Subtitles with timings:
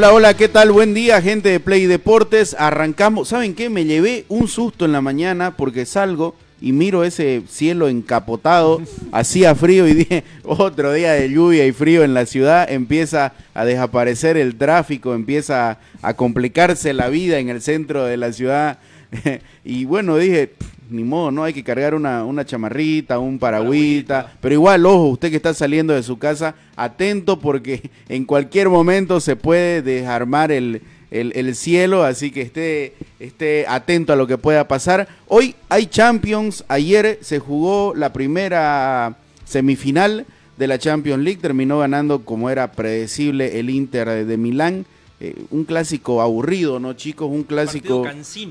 [0.00, 0.72] Hola, hola, ¿qué tal?
[0.72, 2.56] Buen día, gente de Play Deportes.
[2.58, 3.28] Arrancamos.
[3.28, 3.68] ¿Saben qué?
[3.68, 8.80] Me llevé un susto en la mañana porque salgo y miro ese cielo encapotado,
[9.12, 13.66] hacía frío y dije, otro día de lluvia y frío en la ciudad, empieza a
[13.66, 18.78] desaparecer el tráfico, empieza a complicarse la vida en el centro de la ciudad.
[19.64, 20.52] y bueno, dije,
[20.90, 21.44] ni modo, ¿no?
[21.44, 25.94] Hay que cargar una, una chamarrita, un paragüita, pero igual, ojo, usted que está saliendo
[25.94, 32.30] de su casa, atento porque en cualquier momento se puede desarmar el, el, cielo, así
[32.30, 35.08] que esté, esté atento a lo que pueda pasar.
[35.26, 42.24] Hoy hay Champions, ayer se jugó la primera semifinal de la Champions League, terminó ganando
[42.24, 44.86] como era predecible el Inter de Milán.
[45.20, 47.28] Eh, un clásico aburrido, ¿no, chicos?
[47.30, 48.04] Un clásico.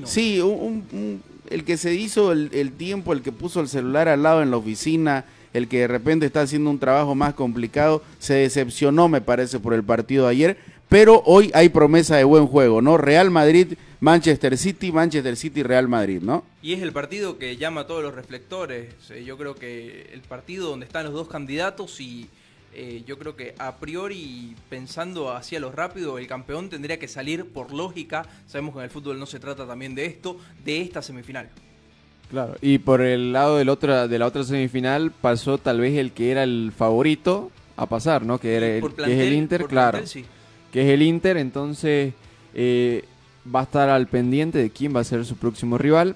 [0.04, 4.40] Sí, un, el que se hizo el, tiempo, el que puso el celular al lado
[4.40, 9.08] en la oficina, el que de repente está haciendo un trabajo más complicado, se decepcionó,
[9.08, 10.56] me parece, por el partido de ayer.
[10.88, 12.96] Pero hoy hay promesa de buen juego, ¿no?
[12.96, 16.44] Real Madrid, Manchester City, Manchester City, Real Madrid, ¿no?
[16.62, 18.94] Y es el partido que llama a todos los reflectores.
[19.24, 22.28] Yo creo que el partido donde están los dos candidatos y
[22.72, 27.46] eh, yo creo que a priori, pensando hacia lo rápido, el campeón tendría que salir
[27.46, 28.26] por lógica.
[28.46, 31.48] Sabemos que en el fútbol no se trata también de esto, de esta semifinal.
[32.30, 36.12] Claro, y por el lado del otra, de la otra semifinal pasó tal vez el
[36.12, 38.38] que era el favorito a pasar, ¿no?
[38.38, 39.98] Que, era el, que es el Inter, claro.
[40.72, 42.14] Que es el Inter, entonces
[42.54, 43.04] eh,
[43.52, 46.14] va a estar al pendiente de quién va a ser su próximo rival.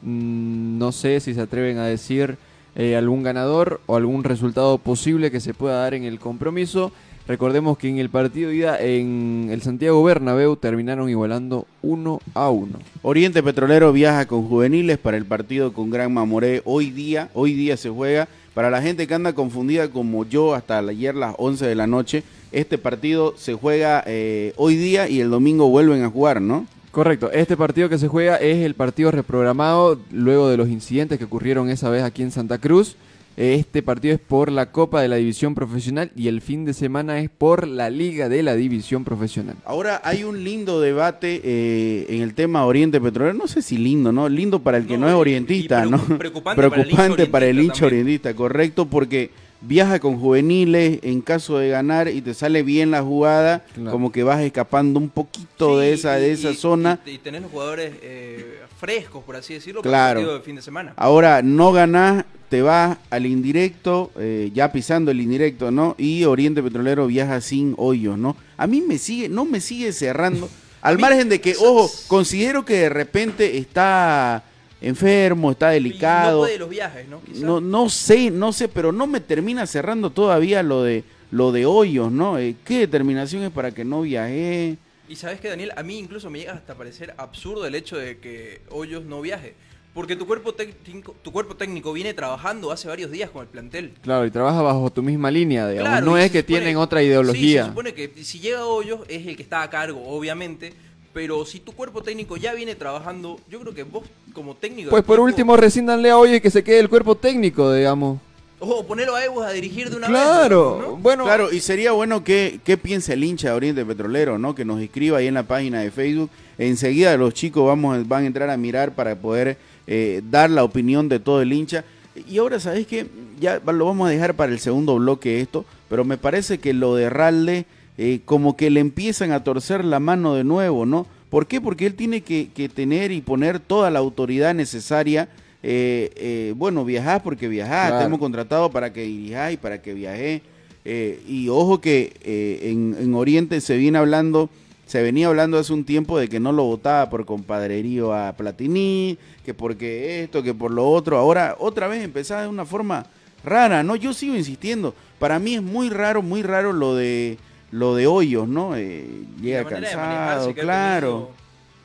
[0.00, 2.38] Mm, no sé si se atreven a decir
[2.76, 6.92] eh, algún ganador o algún resultado posible que se pueda dar en el compromiso.
[7.26, 12.78] Recordemos que en el partido ida en el Santiago Bernabéu terminaron igualando 1 a 1.
[13.02, 17.30] Oriente Petrolero viaja con juveniles para el partido con Gran Mamoré hoy día.
[17.34, 18.26] Hoy día se juega.
[18.54, 22.24] Para la gente que anda confundida como yo hasta ayer las 11 de la noche,
[22.50, 26.66] este partido se juega eh, hoy día y el domingo vuelven a jugar, ¿no?
[26.90, 31.24] Correcto, este partido que se juega es el partido reprogramado luego de los incidentes que
[31.24, 32.96] ocurrieron esa vez aquí en Santa Cruz.
[33.36, 37.20] Este partido es por la Copa de la División Profesional y el fin de semana
[37.20, 39.54] es por la Liga de la División Profesional.
[39.64, 43.38] Ahora hay un lindo debate eh, en el tema Oriente Petrolero.
[43.38, 44.28] No sé si lindo, ¿no?
[44.28, 45.98] Lindo para el que no, es orientista, ¿no?
[46.18, 52.08] Preocupante, preocupante para el hincha orientista, correcto, porque viaja con juveniles en caso de ganar
[52.08, 56.32] y te sale bien la jugada, como que vas escapando un poquito de esa de
[56.32, 57.00] esa zona.
[57.06, 60.62] Y, tenés los jugadores eh, frescos, por así decirlo, para el partido de fin de
[60.62, 60.94] semana.
[60.96, 65.94] Ahora, no ganás, te vas al indirecto, eh, ya pisando el indirecto, ¿no?
[65.98, 68.36] Y Oriente Petrolero viaja sin hoyos, ¿no?
[68.56, 70.48] A mí me sigue, no me sigue cerrando.
[70.82, 74.44] al margen de que, ojo, considero que de repente está
[74.80, 76.32] enfermo, está delicado.
[76.32, 77.20] no puede los viajes, ¿no?
[77.36, 81.66] No, no sé, no sé, pero no me termina cerrando todavía lo de lo de
[81.66, 82.38] Hoyos, ¿no?
[82.38, 84.76] Eh, ¿Qué determinación es para que no viaje?
[85.08, 88.18] Y sabes que Daniel, a mí incluso me llega hasta parecer absurdo el hecho de
[88.18, 89.54] que Hoyos no viaje.
[89.92, 93.92] Porque tu cuerpo, técnico, tu cuerpo técnico viene trabajando hace varios días con el plantel.
[94.02, 96.04] Claro, y trabaja bajo tu misma línea, digamos.
[96.04, 97.62] no es que tienen otra ideología.
[97.62, 100.74] Sí, se supone que si llega Hoyos es el que está a cargo, obviamente
[101.12, 104.90] pero si tu cuerpo técnico ya viene trabajando, yo creo que vos como técnico...
[104.90, 108.20] Pues por último resíndanle a Oye que se quede el cuerpo técnico, digamos.
[108.62, 110.20] O ponerlo a Evo a dirigir de una vez.
[110.20, 111.24] Claro, bueno.
[111.24, 114.54] Claro, y sería bueno que, que piense el hincha de Oriente Petrolero, ¿no?
[114.54, 116.30] Que nos escriba ahí en la página de Facebook.
[116.58, 119.56] Enseguida los chicos vamos, van a entrar a mirar para poder
[119.86, 121.84] eh, dar la opinión de todo el hincha.
[122.28, 123.06] Y ahora, ¿sabes qué?
[123.40, 126.94] Ya lo vamos a dejar para el segundo bloque esto, pero me parece que lo
[126.94, 127.64] de Ralde
[128.02, 131.06] eh, como que le empiezan a torcer la mano de nuevo, ¿no?
[131.28, 131.60] ¿Por qué?
[131.60, 135.28] Porque él tiene que, tener y poner toda la autoridad necesaria.
[135.62, 140.40] Eh, eh, bueno, viajar porque viajar, te hemos contratado para que y para que viaje.
[140.82, 142.14] y ojo que
[142.62, 144.48] en, en, Oriente se viene hablando
[144.86, 149.18] se venía hablando hace un tiempo de que no lo votaba por compadrerío a Platini,
[149.44, 151.18] que porque esto, que por lo otro.
[151.18, 153.04] Ahora otra vez empezaba de una forma
[153.44, 153.94] rara, ¿no?
[153.94, 154.94] Yo sigo insistiendo.
[155.18, 157.36] Para mí es muy raro, muy raro lo de
[157.70, 158.76] lo de Hoyos, ¿no?
[158.76, 159.06] Eh,
[159.40, 161.30] llega cansado, claro.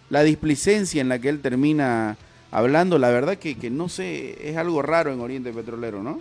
[0.10, 2.18] La displicencia en la que él termina
[2.52, 6.20] hablando, la verdad que, que no sé, es algo raro en Oriente Petrolero, ¿no?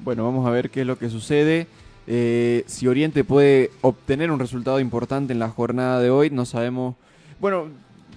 [0.00, 1.66] Bueno, vamos a ver qué es lo que sucede.
[2.06, 6.96] Eh, si Oriente puede obtener un resultado importante en la jornada de hoy, no sabemos.
[7.40, 7.68] Bueno,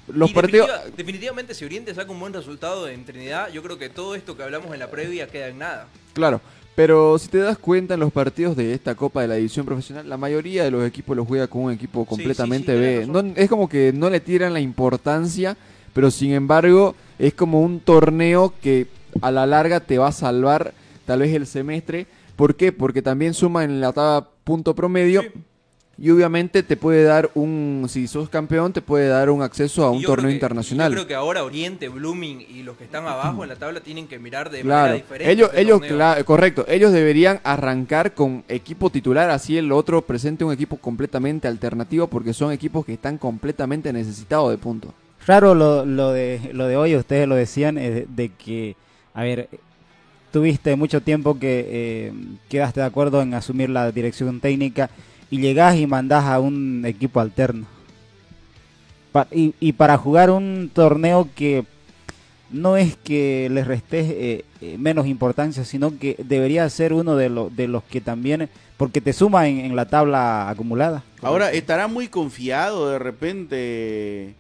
[0.08, 0.70] los partidos.
[0.96, 4.44] definitivamente, si Oriente saca un buen resultado en Trinidad, yo creo que todo esto que
[4.44, 5.88] hablamos en la previa queda en nada.
[6.14, 6.42] Claro,
[6.78, 10.08] pero si te das cuenta en los partidos de esta Copa de la División Profesional,
[10.08, 13.34] la mayoría de los equipos los juega con un equipo completamente B.
[13.36, 15.58] es como que no le tiran la importancia,
[15.96, 18.86] pero sin embargo es como un torneo que
[19.22, 20.76] a la larga te va a salvar
[21.08, 22.06] tal vez el semestre
[22.38, 22.72] ¿Por qué?
[22.72, 25.24] Porque también suma en la tabla punto promedio.
[26.00, 29.90] Y obviamente te puede dar un, si sos campeón, te puede dar un acceso a
[29.90, 30.92] un torneo internacional.
[30.92, 34.08] Yo creo que ahora Oriente, Blooming y los que están abajo en la tabla tienen
[34.08, 35.32] que mirar de manera diferente.
[35.32, 35.82] Ellos, este ellos
[36.24, 42.06] correcto, ellos deberían arrancar con equipo titular, así el otro presente un equipo completamente alternativo,
[42.06, 44.92] porque son equipos que están completamente necesitados de puntos.
[45.26, 48.76] Raro lo, lo, de, lo de hoy, ustedes lo decían, de que,
[49.16, 49.50] a ver,
[50.32, 52.14] tuviste mucho tiempo que eh,
[52.50, 54.92] quedaste de acuerdo en asumir la dirección técnica
[55.30, 57.66] y llegás y mandás a un equipo alterno.
[59.32, 61.66] y, para jugar un torneo que
[62.50, 67.30] no es que les restes eh, eh, menos importancia, sino que debería ser uno de,
[67.52, 71.04] de los que también, porque te suma en, la tabla acumulada.
[71.22, 74.36] Ahora, ¿estará muy confiado de repente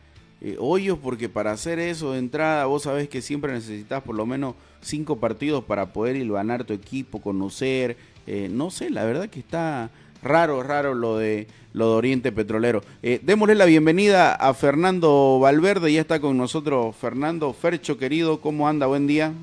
[0.59, 0.99] Hoyos?
[0.99, 5.17] Porque para hacer eso de entrada, vos sabés que siempre necesitas por lo menos cinco
[5.17, 9.89] partidos para poder hilvanar tu equipo, conocer, eh, no sé, la verdad que está
[10.27, 12.83] raro, raro lo de lo de Oriente Petrolero.
[13.03, 18.67] Eh, démosle la bienvenida a Fernando Valverde, ya está con nosotros Fernando Fercho, querido, ¿cómo
[18.67, 18.87] anda?
[18.87, 19.33] Buen día.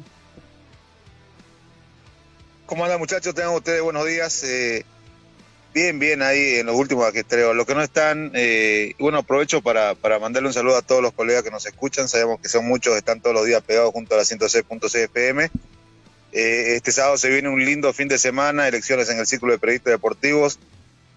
[2.66, 3.34] ¿Cómo anda muchachos?
[3.34, 4.42] Tengan ustedes buenos días.
[4.44, 4.84] Eh,
[5.74, 7.52] Bien, bien, ahí en los últimos creo.
[7.52, 11.12] Los que no están, eh, bueno, aprovecho para, para mandarle un saludo a todos los
[11.12, 12.06] colegas que nos escuchan.
[12.06, 15.50] Sabemos que son muchos, están todos los días pegados junto a la 106.6 FM.
[16.34, 19.58] Eh, este sábado se viene un lindo fin de semana, elecciones en el círculo de
[19.60, 20.58] periodistas deportivos.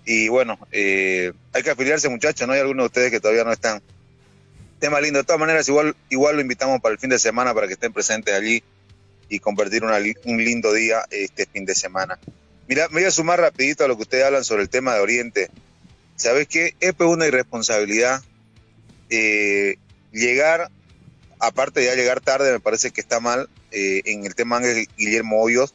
[0.05, 2.53] Y bueno, eh, hay que afiliarse, muchachos, ¿no?
[2.53, 3.81] Hay algunos de ustedes que todavía no están.
[4.79, 5.17] Tema lindo.
[5.17, 7.91] De todas maneras, igual, igual lo invitamos para el fin de semana para que estén
[7.91, 8.63] presentes allí
[9.27, 12.19] y convertir un lindo día este fin de semana.
[12.67, 14.99] Mira, me voy a sumar rapidito a lo que ustedes hablan sobre el tema de
[14.99, 15.49] Oriente.
[16.15, 16.75] ¿Sabes qué?
[16.79, 18.21] Es una irresponsabilidad
[19.09, 19.77] eh,
[20.11, 20.69] llegar,
[21.39, 25.41] aparte de llegar tarde, me parece que está mal eh, en el tema de Guillermo
[25.41, 25.73] Hoyos,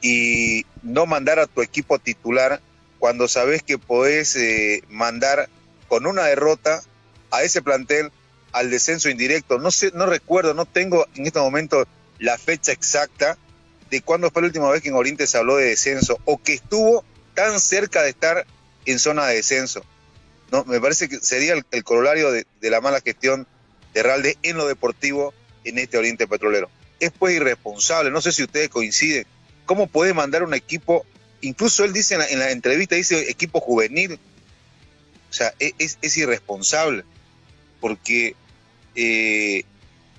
[0.00, 2.60] y no mandar a tu equipo titular
[2.98, 5.48] cuando sabes que podés eh, mandar
[5.88, 6.82] con una derrota
[7.30, 8.10] a ese plantel
[8.52, 9.58] al descenso indirecto.
[9.58, 11.86] No sé, no recuerdo, no tengo en este momento
[12.18, 13.36] la fecha exacta,
[13.90, 16.54] de cuándo fue la última vez que en Oriente se habló de descenso o que
[16.54, 17.04] estuvo
[17.34, 18.46] tan cerca de estar
[18.84, 19.84] en zona de descenso.
[20.50, 23.46] No, me parece que sería el, corolario de, la mala gestión
[23.96, 25.32] de Ralde en lo deportivo
[25.64, 26.68] en este Oriente Petrolero.
[27.00, 29.26] Es pues irresponsable, no sé si ustedes coinciden.
[29.64, 31.06] ¿Cómo puede mandar un equipo?
[31.40, 34.20] Incluso él dice en la, entrevista, dice equipo juvenil.
[35.30, 37.04] O sea, e, es, es irresponsable.
[37.80, 38.36] Porque
[38.96, 39.64] eh,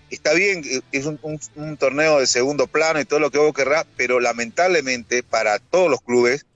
[0.09, 4.19] está bien, es un, torneo de segundo plano y todo lo que vos querrás, pero
[4.19, 6.47] lamentablemente para todos los clubes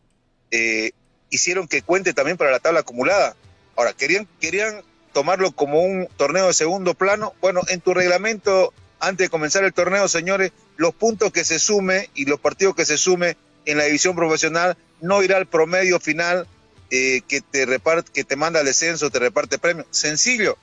[0.49, 0.93] eh,
[1.29, 3.35] hicieron que cuente también para la tabla acumulada.
[3.75, 4.81] Ahora, querían, querían
[5.13, 7.33] tomarlo como un torneo de segundo plano.
[7.41, 12.09] Bueno, en tu reglamento, antes de comenzar el torneo, señores, los puntos que se sume
[12.15, 16.47] y los partidos que se sume en la división profesional no irá al promedio final
[16.89, 19.85] eh, que te reparte, que te manda al descenso, te reparte premio.
[19.91, 20.57] Sencillo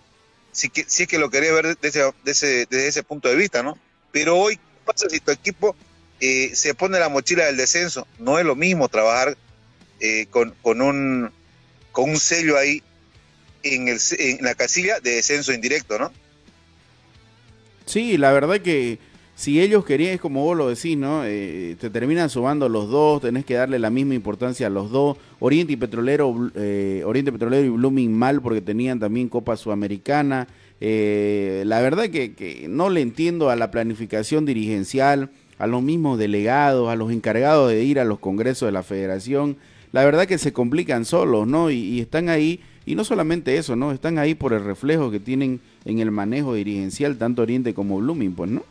[0.53, 3.79] si, si es que lo quería ver desde ese, punto de vista, ¿no?
[4.11, 5.77] Pero hoy, ¿qué pasa si tu equipo
[6.21, 8.07] eh, se pone la mochila del descenso?
[8.19, 9.37] No es lo mismo trabajar
[10.01, 11.31] eh, con, un,
[11.93, 12.83] con un sello ahí
[13.63, 16.13] en, el, en la casilla de descenso indirecto, ¿no?
[17.87, 18.99] Sí, la verdad que
[19.39, 21.23] si ellos querían, es como vos lo decís, ¿no?
[21.25, 25.17] Eh, te terminan sumando los dos, tenés que darle la misma importancia a los dos.
[25.39, 30.49] Oriente y Petrolero, eh, Oriente Petrolero y Blooming mal porque tenían también Copa Sudamericana.
[30.81, 36.89] Eh, la verdad que, no le entiendo a la planificación dirigencial, a los mismos delegados,
[36.89, 39.57] a los encargados de ir a los congresos de la federación.
[39.93, 41.71] La verdad que se complican solos, ¿no?
[41.71, 43.93] Y están ahí, y no solamente eso, ¿no?
[43.93, 48.35] Están ahí por el reflejo que tienen en el manejo dirigencial, tanto Oriente como Blooming,
[48.35, 48.65] pues, ¿no?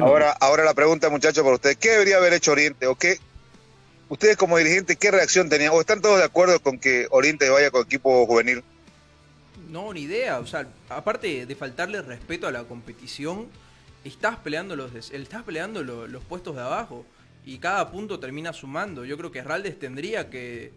[0.00, 3.18] ahora, ahora la pregunta, muchachos, para ustedes, ¿qué debería haber hecho Oriente o qué,
[4.08, 5.70] ustedes como dirigentes, ¿qué reacción tenían?
[5.72, 8.64] ¿O están todos de acuerdo con que Oriente vaya con equipo juvenil?
[9.70, 10.40] No, ni idea.
[10.40, 13.46] O sea, aparte de faltarle respeto a la competición,
[14.04, 17.06] estás peleando los, estás peleando los, puestos de abajo
[17.46, 19.04] y cada punto termina sumando.
[19.04, 20.72] Yo creo que Raldes tendría que,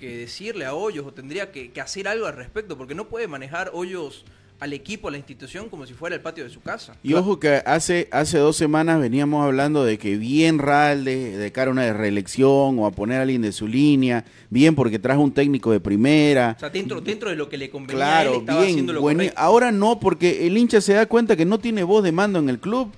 [0.00, 3.70] decirle a Hoyos o tendría que, que, hacer algo al respecto, porque no puede manejar
[3.72, 4.24] Hoyos
[4.58, 6.96] al equipo, a la institución, como si fuera el patio de su casa.
[7.02, 11.68] Y ojo que hace, hace dos semanas veníamos hablando de que bien Ralde, de cara
[11.68, 15.32] a una reelección o a poner a alguien de su línea, bien porque trajo un
[15.32, 16.54] técnico de primera.
[16.56, 19.00] O sea, dentro, dentro de lo que le convenía claro, él, estaba bien, haciendo lo
[19.02, 22.38] bueno, Ahora no, porque el hincha se da cuenta que no tiene voz de mando
[22.38, 22.92] en el club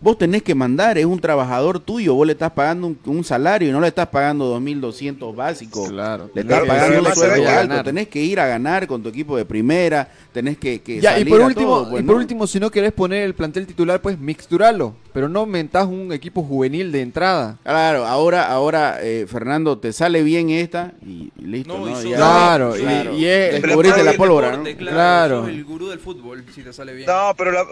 [0.00, 3.72] vos tenés que mandar, es un trabajador tuyo, vos le estás pagando un, salario y
[3.72, 5.88] no le estás pagando 2.200 básicos.
[5.88, 6.30] Claro.
[6.34, 9.44] Le estás pagando un sueldo alto, tenés que ir a ganar con tu equipo de
[9.44, 12.92] primera, tenés que, que ya, y por último, pues, y por último, si no querés
[12.92, 17.58] poner el plantel titular, pues mixturalo, pero no mentás un equipo juvenil de entrada.
[17.64, 22.00] Claro, ahora, ahora eh, Fernando, te sale bien esta y, listo, ¿no?
[22.00, 27.06] claro, Y, es el la pólvora, Claro, el gurú del fútbol, si te sale bien.
[27.06, 27.66] No, pero la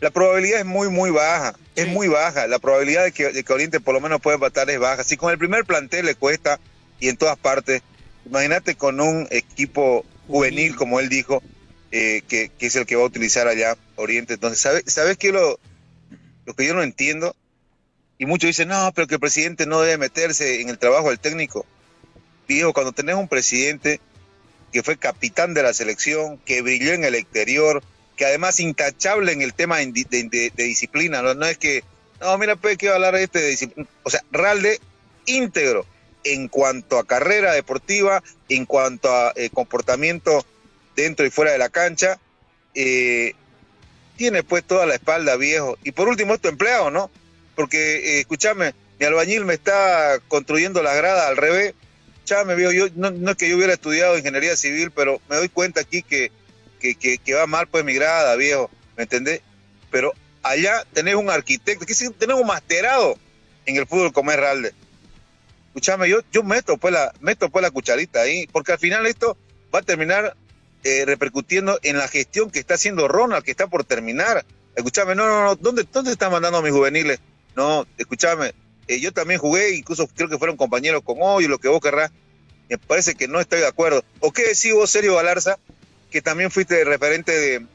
[0.00, 1.56] la probabilidad es muy, muy baja.
[1.74, 2.46] Es muy baja.
[2.46, 5.04] La probabilidad de que, Oriente por lo menos pueda empatar es baja.
[5.04, 6.60] Si con el primer plantel le cuesta
[7.00, 7.82] y en todas partes,
[8.24, 11.42] imagínate con un equipo juvenil, como él dijo,
[11.90, 14.34] eh, que, es el que va a utilizar allá Oriente.
[14.34, 15.58] Entonces, ¿sabes, ¿sabes qué lo,
[16.46, 17.34] lo que yo no entiendo?
[18.18, 21.18] Y muchos dicen, no, pero que el presidente no debe meterse en el trabajo del
[21.18, 21.66] técnico.
[22.46, 24.00] Digo, cuando tenés un presidente
[24.72, 27.82] que fue capitán de la selección, que brilló en el exterior,
[28.18, 31.46] que además intachable en el tema de, disciplina, ¿no?
[31.46, 31.84] es que,
[32.20, 33.88] no, mira, pues que hablar de este de disciplina.
[34.02, 34.80] O sea, Ralde
[35.24, 35.86] íntegro
[36.24, 40.44] en cuanto a carrera deportiva, en cuanto a eh, comportamiento
[40.96, 42.18] dentro y fuera de la cancha,
[42.74, 43.34] eh,
[44.16, 45.78] tiene pues toda la espalda viejo.
[45.84, 47.12] Y por último, esto empleado, ¿no?
[47.54, 47.78] Porque,
[48.16, 51.74] eh, escúchame, mi albañil me está construyendo la grada al revés.
[52.26, 55.48] Ya me veo, yo no es que yo hubiera estudiado ingeniería civil, pero me doy
[55.48, 56.32] cuenta aquí que
[56.78, 59.42] que, que, va mal pues mi grada, viejo, ¿me entendés?
[59.90, 63.16] Pero allá tenés un arquitecto, que tenés un masterado
[63.66, 64.74] en el fútbol como es Ralde.
[65.68, 69.36] Escuchame, yo, yo meto, pues la, meto pues la cucharita ahí, porque al final esto
[69.74, 70.36] va a terminar
[70.84, 74.44] eh, repercutiendo en la gestión que está haciendo Ronald, que está por terminar.
[74.74, 77.20] Escuchame, no, no, no, ¿dónde, dónde están mandando a mis juveniles?
[77.56, 78.54] No, escúchame,
[78.88, 82.10] eh, yo también jugué, incluso creo que fueron compañeros con hoy, lo que vos querrás.
[82.68, 84.04] Me parece que no estoy de acuerdo.
[84.20, 85.58] ¿O qué decís vos, Sergio Galarza,
[86.10, 87.66] que también fuiste referente de,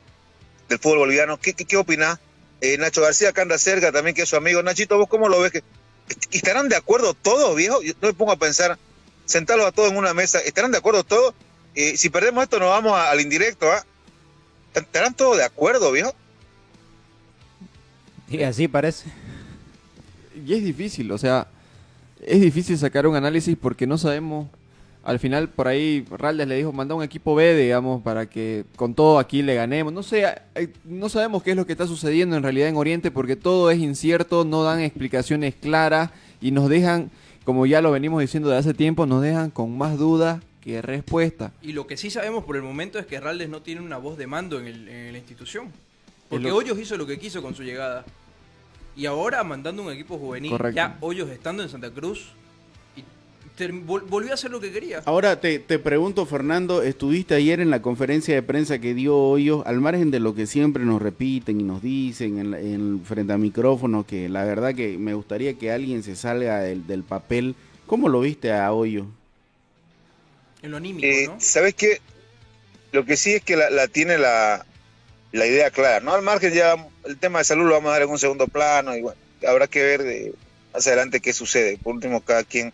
[0.69, 1.39] del fútbol boliviano.
[1.39, 2.19] ¿Qué, qué, opinás?
[2.61, 4.63] Eh, Nacho García, que anda cerca también, que es su amigo.
[4.63, 5.63] Nachito, ¿vos cómo lo ves?
[6.31, 7.81] ¿Estarán de acuerdo todos, viejo?
[7.81, 8.77] Yo no me pongo a pensar,
[9.25, 11.33] sentarlos a todos en una mesa, ¿estarán de acuerdo todos?
[11.75, 13.85] Eh, si perdemos esto, nos vamos al indirecto, ¿ah?
[14.73, 16.13] ¿Estarán todos de acuerdo, viejo?
[18.29, 19.05] Sí, así parece.
[20.45, 21.47] Y es difícil, o sea,
[22.21, 24.49] es difícil sacar un análisis porque no sabemos
[25.03, 28.95] al final por ahí Raldes le dijo, manda un equipo B, digamos, para que con
[28.95, 29.91] todo aquí le ganemos.
[29.91, 30.25] No sé,
[30.85, 33.79] no sabemos qué es lo que está sucediendo en realidad en Oriente porque todo es
[33.79, 37.11] incierto, no dan explicaciones claras y nos dejan,
[37.43, 41.51] como ya lo venimos diciendo de hace tiempo, nos dejan con más dudas que respuesta.
[41.61, 44.17] Y lo que sí sabemos por el momento es que Raldes no tiene una voz
[44.17, 45.67] de mando en, la institución.
[46.29, 48.05] Porque Hoyos hizo lo que quiso con su llegada.
[48.95, 52.31] Y ahora mandando un equipo juvenil, ya Hoyos estando en Santa Cruz,
[53.85, 55.01] volvió a hacer lo que quería.
[55.05, 59.79] Ahora te, pregunto, Fernando, estuviste ayer en la conferencia de prensa que dio Hoyos, al
[59.79, 64.27] margen de lo que siempre nos repiten y nos dicen en, frente a micrófono, que
[64.29, 67.55] la verdad que me gustaría que alguien se salga del, papel.
[67.85, 69.05] ¿Cómo lo viste a Hoyo?
[70.61, 71.35] En lo anímico, eh, ¿no?
[71.39, 71.99] ¿Sabes qué?
[72.91, 74.65] Lo que sí es que la, tiene la,
[75.33, 76.13] idea clara, ¿no?
[76.13, 78.95] Al margen ya el tema de salud lo vamos a dar en un segundo plano
[78.95, 80.33] y bueno, habrá que ver de,
[80.73, 81.77] más adelante qué sucede.
[81.77, 82.73] Por último, cada quien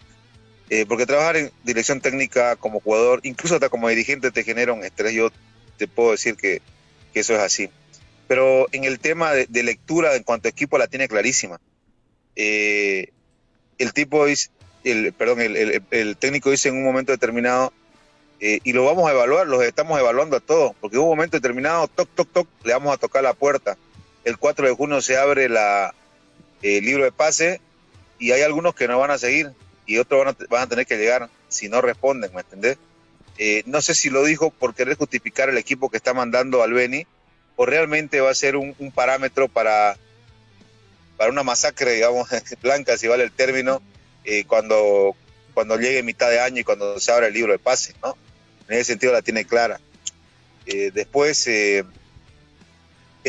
[0.70, 4.84] eh, porque trabajar en dirección técnica como jugador, incluso hasta como dirigente, te genera un
[4.84, 5.14] estrés.
[5.14, 5.32] Yo
[5.78, 6.62] te puedo decir que,
[7.14, 7.70] eso es así.
[8.28, 11.60] Pero en el tema de, lectura en cuanto a equipo la tiene clarísima.
[12.36, 13.10] Eh,
[13.80, 14.28] el tipo
[14.84, 17.74] el, perdón, el, técnico dice en un momento determinado,
[18.40, 21.36] eh, y lo vamos a evaluar, los estamos evaluando a todos, porque en un momento
[21.36, 23.78] determinado, toc, toc, toc, le vamos a tocar la puerta.
[24.24, 25.96] El 4 de junio se abre la,
[26.62, 27.60] el libro de pase
[28.20, 29.52] y hay algunos que no van a seguir
[29.90, 32.78] y otros van a, tener que llegar si no responden, ¿me entendés?
[33.40, 36.74] Eh, no sé si lo dijo por querer justificar el equipo que está mandando al
[36.74, 37.08] Beni
[37.56, 39.98] o realmente va a ser un, parámetro para,
[41.18, 42.30] para una masacre, digamos,
[42.62, 43.82] blanca, si vale el término,
[44.26, 45.16] eh, cuando,
[45.56, 48.16] cuando llegue mitad de año y cuando se abra el libro de pases, ¿no?
[48.68, 49.82] En ese sentido la tiene clara.
[50.68, 51.84] Eh, después es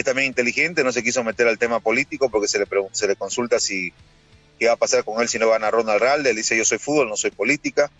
[0.05, 3.59] también inteligente, no se quiso meter al tema político porque se le, se le consulta
[3.59, 3.95] si
[4.61, 6.79] qué va a pasar con él si no gana Ronald Ralde, él dice yo soy
[6.79, 7.91] fútbol, no soy política,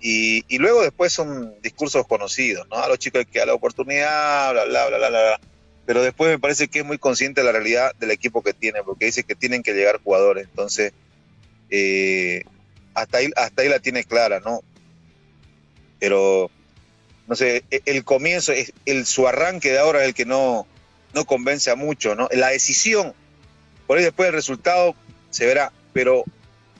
[0.00, 2.76] y, y, luego después son discursos conocidos, ¿no?
[2.76, 5.40] A los chicos hay que dar la oportunidad, bla, bla, bla, bla, bla,
[5.86, 8.82] pero después me parece que es muy consciente de la realidad del equipo que tiene,
[8.82, 10.92] porque dice que tienen que llegar jugadores, entonces
[11.70, 12.44] eh,
[12.92, 14.60] hasta, ahí, hasta ahí la tiene clara, ¿no?
[15.98, 16.50] Pero,
[17.26, 18.52] no sé, e, el comienzo,
[18.84, 20.66] el, su arranque de ahora es el que no,
[21.14, 22.28] no convence a mucho, ¿no?
[22.30, 23.14] La decisión,
[23.86, 24.94] por ahí después el resultado
[25.30, 26.24] se verá, pero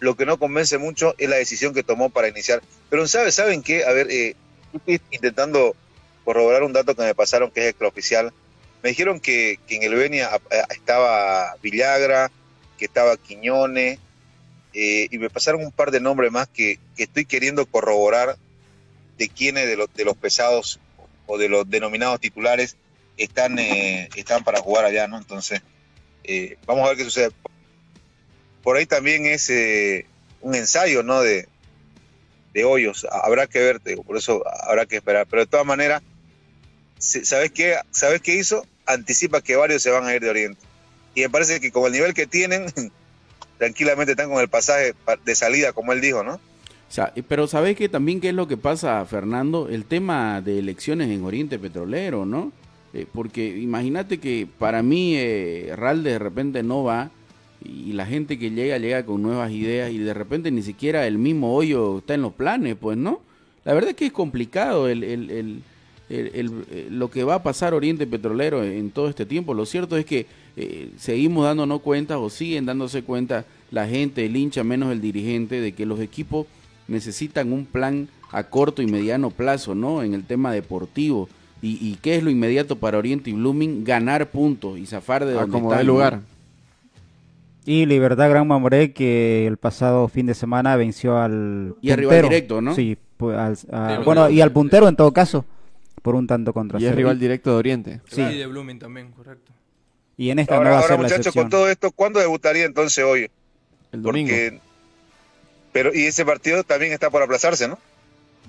[0.01, 2.63] lo que no convence mucho es la decisión que tomó para iniciar.
[2.91, 3.85] Pero ¿saben, ¿saben qué?
[3.85, 4.37] A ver, eh,
[4.75, 5.75] estoy intentando
[6.25, 8.33] corroborar un dato que me pasaron que es oficial.
[8.83, 10.29] Me dijeron que, en el Benia
[10.69, 12.31] estaba Villagra,
[12.77, 13.99] que estaba Quiñones,
[14.75, 18.37] eh, y me pasaron un par de nombres más que, estoy queriendo corroborar
[19.17, 20.81] de quiénes de los, de los pesados
[21.27, 22.77] o de los denominados titulares
[23.17, 25.17] están, eh, están para jugar allá, ¿no?
[25.17, 25.63] Entonces,
[26.25, 27.31] eh, vamos a ver qué sucede.
[28.65, 29.49] Por ahí también es
[30.41, 31.21] un ensayo, ¿no?
[31.21, 31.47] De,
[32.55, 33.07] de hoyos.
[33.11, 35.27] Habrá que verte, por eso habrá que esperar.
[35.29, 36.03] Pero de todas maneras,
[36.99, 38.67] ¿sabes qué, ¿sabes qué hizo?
[38.87, 40.61] Anticipa que varios se van a ir de Oriente.
[41.15, 42.67] Y me parece que con el nivel que tienen,
[43.59, 44.95] tranquilamente están con el pasaje
[45.25, 46.35] de salida, como él dijo, ¿no?
[46.35, 49.69] O sea, pero ¿sabes qué también qué es lo que pasa, Fernando?
[49.69, 52.53] El tema de elecciones en Oriente Petrolero, ¿no?
[52.93, 57.11] Eh, porque imagínate que para mí eh, Ral de repente no va
[57.65, 61.19] y la gente que llega llega con nuevas ideas y de repente ni siquiera el
[61.19, 63.21] mismo hoyo está en los planes, pues, ¿no?
[63.65, 65.63] La verdad es que es complicado el, el, el,
[66.09, 69.55] el lo que va a pasar Oriente Petrolero en todo este tiempo.
[69.55, 74.37] Lo cierto es que eh, seguimos dándonos cuenta o siguen dándose cuenta la gente, el
[74.37, 76.47] hincha, menos el dirigente, de que los equipos
[76.87, 80.03] necesitan un plan a corto y mediano plazo, ¿no?
[80.03, 81.29] En el tema deportivo.
[81.67, 83.85] ¿Y, qué es lo inmediato para Oriente y Blooming?
[83.85, 86.21] Ganar puntos y zafar de donde está el lugar.
[87.67, 92.61] Y Libertad Gran Mamoré que el pasado fin de semana venció al y rival directo,
[92.61, 92.75] ¿no?
[92.75, 93.67] Sí, pues,
[94.05, 95.47] bueno, y al puntero en todo caso,
[96.03, 98.01] por un tanto contra Y es rival directo de Oriente.
[98.11, 99.53] Sí, y de Blooming también, correcto.
[100.17, 103.31] Y en esta ahora, no va ahora muchachos, con todo esto, ¿cuándo debutaría entonces hoy?
[103.93, 104.35] El domingo.
[105.73, 107.79] pero, y ese partido también está por aplazarse, ¿no?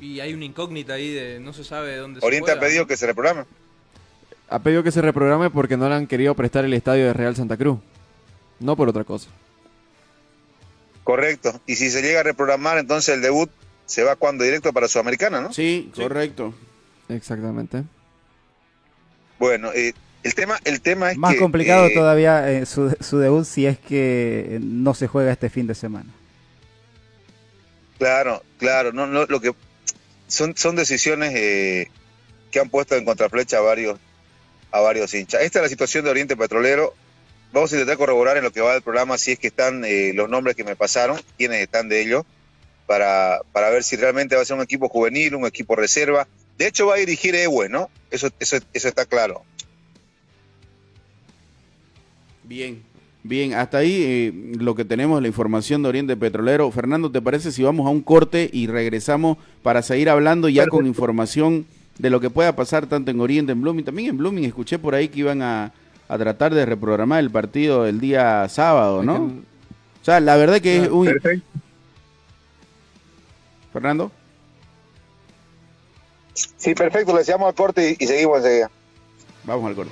[0.01, 3.07] Y hay una incógnita ahí de no se sabe dónde Oriente ha pedido que se
[3.07, 3.45] reprograme.
[4.49, 7.35] Ha pedido que se reprograme porque no le han querido prestar el estadio de Real
[7.35, 7.79] Santa Cruz.
[8.59, 9.29] No por otra cosa.
[11.03, 11.59] Correcto.
[11.67, 13.49] Y si se llega a reprogramar, entonces el debut
[13.85, 15.53] se va cuando directo para Sudamericana, ¿no?
[15.53, 16.53] Sí, correcto.
[17.09, 17.83] Exactamente.
[19.37, 19.93] Bueno, eh,
[20.25, 24.57] el tema, el tema es Más complicado eh, todavía eh, su, debut si es que
[24.59, 26.11] no se juega este fin de semana.
[27.99, 29.53] Claro, claro, no, no, lo que
[30.27, 31.89] son, son decisiones eh,
[32.49, 33.99] que han puesto en contraflecha a varios,
[34.71, 35.43] a varios hinchas.
[35.43, 36.95] Esta es la situación de Oriente Petrolero.
[37.55, 39.81] Vamos a intentar corroborar en lo que va del programa si es que están
[40.13, 42.25] los nombres que me pasaron, quiénes están de ellos,
[42.85, 46.27] para, para ver si realmente va a ser un equipo juvenil, un equipo reserva.
[46.57, 47.89] De hecho, va a dirigir Ewe, ¿no?
[48.11, 49.43] Eso, eso, eso está claro.
[52.43, 52.83] Bien,
[53.23, 56.69] bien, hasta ahí eh, lo que tenemos, la información de Oriente Petrolero.
[56.71, 60.85] Fernando, ¿te parece si vamos a un corte y regresamos para seguir hablando ya con
[60.85, 61.65] información
[61.99, 63.85] de lo que pueda pasar tanto en Oriente, en Blooming?
[63.85, 65.71] También en Blooming escuché por ahí que iban a,
[66.07, 69.15] tratar de reprogramar el partido el día sábado, ¿no?
[69.15, 71.11] O sea, la verdad que es un...
[73.73, 74.11] Fernando.
[76.33, 78.69] Sí, perfecto, le decíamos al corte y, y seguimos enseguida.
[79.45, 79.91] Vamos al corte.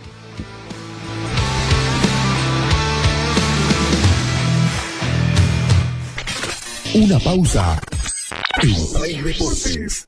[6.95, 7.81] Una pausa.
[8.61, 10.07] En Deportes.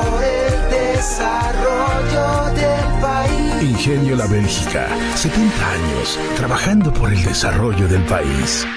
[6.37, 8.67] trabajando por el desarrollo del país.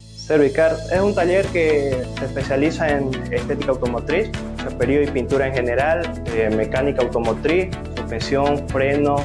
[0.00, 6.12] Servicar es un taller que se especializa en estética automotriz, chaperío y pintura en general,
[6.34, 9.16] eh, mecánica automotriz, suspensión, freno,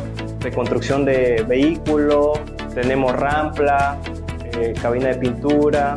[0.41, 2.39] reconstrucción de vehículos,
[2.75, 3.97] tenemos rampla,
[4.53, 5.95] eh, cabina de pintura,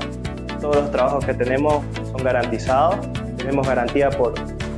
[0.58, 2.96] todos los trabajos que tenemos son garantizados,
[3.36, 4.34] tenemos garantía por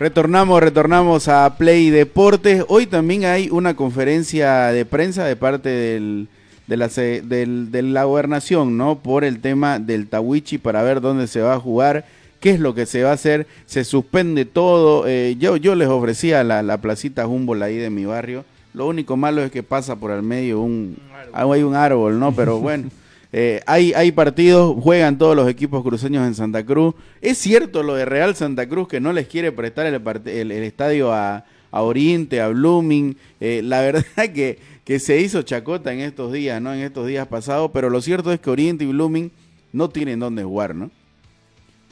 [0.00, 2.64] Retornamos, retornamos a Play Deportes.
[2.68, 6.28] Hoy también hay una conferencia de prensa de parte del,
[6.66, 9.00] de, la, de la gobernación, ¿no?
[9.00, 12.06] Por el tema del Tawichi para ver dónde se va a jugar,
[12.40, 13.46] qué es lo que se va a hacer.
[13.66, 15.06] Se suspende todo.
[15.06, 18.46] Eh, yo, yo les ofrecía la, la placita Humboldt ahí de mi barrio.
[18.72, 20.96] Lo único malo es que pasa por el medio un,
[21.34, 22.32] hay un árbol, ¿no?
[22.32, 22.88] Pero bueno.
[23.32, 26.94] Eh, hay, hay partidos, juegan todos los equipos cruceños en Santa Cruz.
[27.20, 29.94] Es cierto lo de Real Santa Cruz que no les quiere prestar el,
[30.26, 33.16] el, estadio a, Oriente, a Blooming.
[33.40, 36.74] Eh, la verdad que, que se hizo chacota en estos días, ¿no?
[36.74, 39.30] En estos días pasados, pero lo cierto es que Oriente y Blooming
[39.72, 40.90] no tienen dónde jugar, ¿no?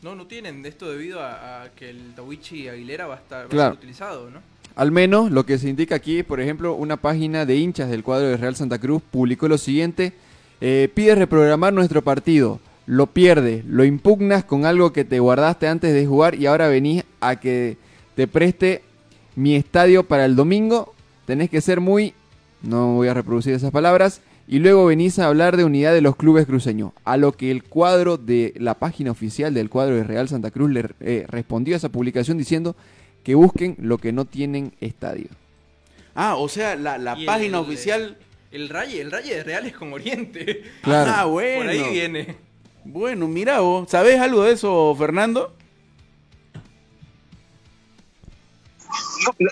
[0.03, 0.65] No, no tienen.
[0.67, 4.41] Esto debido a, que el Tawichi Aguilera va a estar va a ser utilizado, ¿no?
[4.75, 8.29] Al menos lo que se indica aquí, por ejemplo, una página de hinchas del cuadro
[8.29, 10.13] de Real Santa Cruz publicó lo siguiente
[10.61, 15.93] eh, pides reprogramar nuestro partido, lo pierdes, lo impugnas con algo que te guardaste antes
[15.93, 17.77] de jugar y ahora venís a que
[18.15, 18.83] te preste
[19.37, 20.95] mi estadio para el domingo.
[21.27, 22.15] Tenés que ser muy,
[22.63, 26.17] no voy a reproducir esas palabras, y luego venís a hablar de unidad de los
[26.17, 26.93] clubes cruceños.
[27.05, 30.71] A lo que el cuadro de la página oficial del cuadro de Real Santa Cruz
[30.71, 32.75] le eh, respondió a esa publicación diciendo
[33.23, 35.29] que busquen lo que no tienen estadio.
[36.15, 38.17] Ah, o sea, la, página oficial
[38.51, 40.63] el raye, el raye de Real es con Oriente.
[40.83, 41.13] Claro.
[41.15, 41.61] Ah, bueno.
[41.61, 42.37] Por ahí viene.
[42.85, 45.55] Bueno, mira vos, ¿sabés algo de eso, Fernando?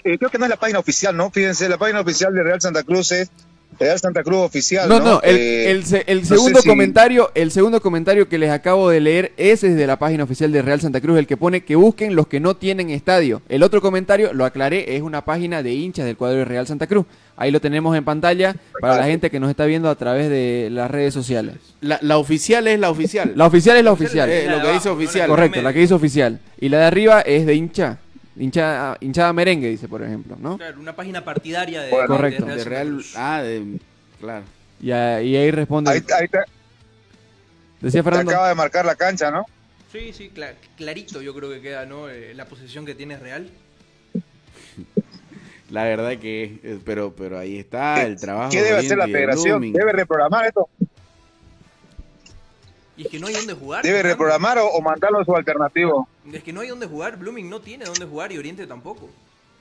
[0.04, 1.30] Eh, creo que no es la página oficial, ¿no?
[1.30, 3.30] Fíjense, la página oficial de Real Santa Cruz es
[3.78, 4.88] Real Santa Cruz oficial.
[4.88, 9.60] No, no, el, eh, segundo comentario, el segundo comentario que les acabo de leer es
[9.60, 12.40] desde la página oficial de Real Santa Cruz, el que pone que busquen los que
[12.40, 13.42] no tienen estadio.
[13.48, 16.86] El otro comentario, lo aclaré, es una página de hinchas del cuadro de Real Santa
[16.86, 17.04] Cruz.
[17.36, 20.68] Ahí lo tenemos en pantalla para la gente que nos está viendo a través de
[20.70, 21.56] las redes sociales.
[21.80, 23.32] La, oficial es la oficial.
[23.36, 24.30] La oficial es la oficial.
[24.30, 25.28] Eh, lo que dice oficial.
[25.28, 26.40] Correcto, la que dice oficial.
[26.58, 27.98] Y la de arriba es de hincha.
[28.38, 30.58] Hinchada, hinchada merengue, dice, por ejemplo, ¿no?
[30.58, 32.44] Claro, una página partidaria de, Correcto.
[32.44, 33.02] de Real.
[33.16, 33.78] ah, de,
[34.20, 34.44] claro.
[34.80, 35.90] Y, ahí responde.
[35.90, 36.28] Ahí, ahí
[37.80, 38.30] Decía Fernando.
[38.30, 39.46] acaba de marcar la cancha, ¿no?
[39.92, 40.30] Sí, sí,
[40.76, 42.08] clarito yo creo que queda, ¿no?
[42.08, 43.48] Eh, la posición que tiene Real.
[45.70, 48.50] La verdad que, eh, pero, pero ahí está el trabajo.
[48.50, 49.72] ¿Qué debe hacer la federación?
[49.72, 50.68] ¿Debe reprogramar esto?
[52.96, 53.82] Y es que no hay dónde jugar.
[53.82, 56.08] ¿Debe reprogramar o, mandarlo a su alternativo?
[56.32, 57.18] Es que no hay dónde jugar.
[57.18, 59.10] Blooming no tiene dónde jugar y Oriente tampoco.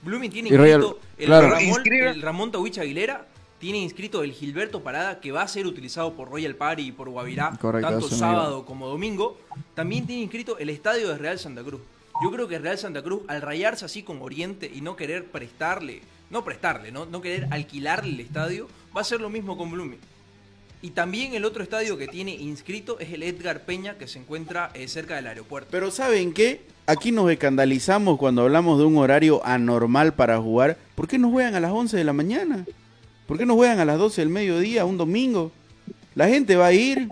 [0.04, 3.26] Blooming tiene inscrito el, Ramón, el Ramón Tawich Aguilera,
[3.60, 7.10] tiene inscrito el Gilberto Parada, que va a ser utilizado por Royal Party y por
[7.10, 9.38] Guavirá, tanto sábado como domingo.
[9.74, 11.82] También tiene inscrito el estadio de Real Santa Cruz.
[12.22, 16.02] Yo creo que Real Santa Cruz, al rayarse así con Oriente y no querer prestarle,
[16.30, 20.00] no prestarle, no, no querer alquilarle el estadio, va a ser lo mismo con Blooming.
[20.82, 24.72] Y también el otro estadio que tiene inscrito es el Edgar Peña, que se encuentra
[24.76, 25.70] eh, cerca del aeropuerto.
[25.72, 26.62] Pero ¿saben qué?
[26.86, 30.78] Aquí nos escandalizamos cuando hablamos de un horario anormal para jugar.
[30.96, 32.66] ¿Por qué no juegan a las 11 de la mañana?
[33.28, 35.52] ¿Por qué no juegan a las 12 del mediodía, un domingo?
[36.14, 37.08] La gente va a ir.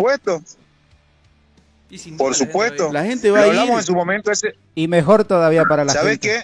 [2.18, 2.92] Por supuesto.
[2.92, 3.70] La gente va a ir.
[3.70, 4.56] en su momento ese...
[4.76, 6.04] Y mejor todavía para la gente.
[6.04, 6.44] ¿Sabes qué?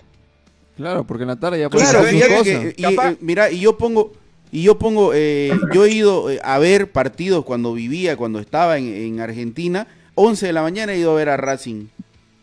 [0.77, 2.03] Claro, porque en la tarde ya puede claro,
[2.43, 4.13] que, y, eh, mira, y yo pongo
[4.51, 8.77] y yo pongo, eh, yo he ido eh, a ver partidos cuando vivía, cuando estaba
[8.77, 9.87] en, Argentina.
[10.15, 11.85] 11 de la mañana he ido a ver a Racing.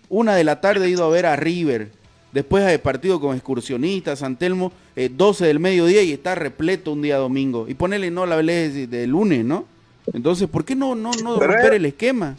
[0.08, 1.90] Una de la tarde he ido a ver a River.
[2.32, 7.02] Después de partido con excursionistas, San Telmo, 12 eh, del mediodía y está repleto un
[7.02, 7.66] día domingo.
[7.68, 9.64] Y ponele no la vez de, lunes, ¿no?
[10.12, 12.36] Entonces, ¿por qué no, no, no romper el esquema?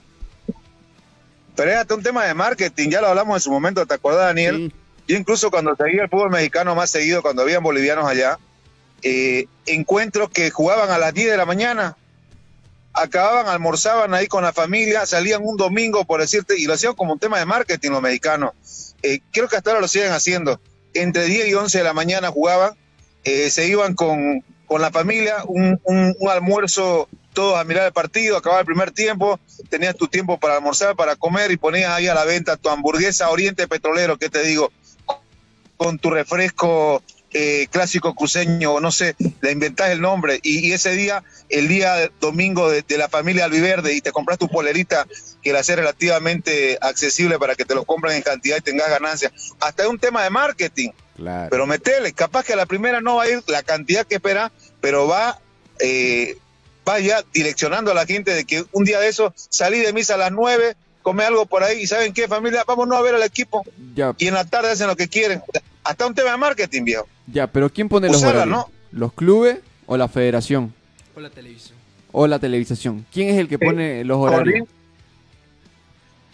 [1.58, 4.28] Pero es hasta un tema de marketing, ya lo hablamos en su momento, ¿te acuerdas,
[4.28, 4.72] Daniel?
[5.08, 8.38] Yo incluso cuando seguía el fútbol mexicano más seguido, cuando habían bolivianos allá,
[9.02, 11.98] eh, encuentros que jugaban a las 10 de la mañana,
[12.94, 17.14] acababan, almorzaban ahí con la familia, salían un domingo, por decirte, y lo hacían como
[17.14, 18.52] un tema de marketing los mexicanos.
[19.02, 20.62] Eh, creo que hasta ahora lo siguen haciendo.
[20.94, 22.74] Entre 10 y 11 de la mañana jugaban,
[23.24, 28.36] eh, se iban con, con la familia, un, un, almuerzo todos a mirar el partido,
[28.36, 32.16] acababa el primer tiempo, tenías tu tiempo para almorzar, para comer y ponías ahí a
[32.16, 34.72] la venta tu hamburguesa Oriente Petrolero, que te digo,
[35.78, 41.24] con tu refresco eh, clásico cruceño, no sé, le inventás el nombre, y, ese día,
[41.50, 45.06] el día domingo de, la familia Albiverde, y te compras tu polerita
[45.44, 49.32] que la hace relativamente accesible para que te lo compren en cantidad y tengas ganancias.
[49.60, 50.90] Hasta es un tema de marketing.
[51.52, 54.52] Pero metele, capaz que a la primera no va a ir la cantidad que espera,
[54.82, 55.40] pero va,
[55.80, 56.36] eh,
[56.88, 60.18] vaya direccionando a la gente de que un día de eso salí de misa a
[60.18, 62.64] las nueve, come algo por ahí y ¿saben qué familia?
[62.66, 63.66] Vámonos a ver al equipo.
[64.18, 65.44] Y en la tarde hacen lo que quieren.
[65.84, 67.06] Hasta un tema de marketing, viejo.
[67.28, 68.66] Ya, pero ¿quién pone los horarios?
[68.94, 70.74] ¿Los clubes o la federación?
[71.14, 71.78] O la televisión.
[72.14, 73.06] O la televisación.
[73.12, 74.66] ¿Quién es el que pone los horarios?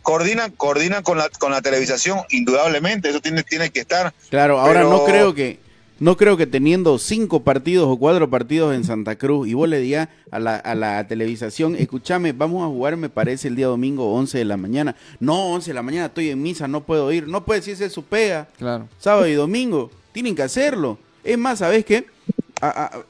[0.04, 4.14] Coordinan, coordinan con la, con la televisación, indudablemente, eso tiene, tiene que estar.
[4.30, 5.60] Claro, ahora no creo que
[6.00, 9.80] no creo que teniendo cinco partidos o cuatro partidos en Santa Cruz y vos le
[9.80, 14.14] digas a la, a la televisación, escúchame, vamos a jugar, me parece, el día domingo
[14.14, 14.96] 11 de la mañana.
[15.20, 17.28] No, 11 de la mañana estoy en misa, no puedo ir.
[17.28, 18.48] No puede decirse su pega.
[18.58, 18.88] Claro.
[19.00, 19.92] Sábado y domingo.
[20.12, 20.98] Tienen que hacerlo.
[21.24, 22.06] Es más, ¿sabes qué?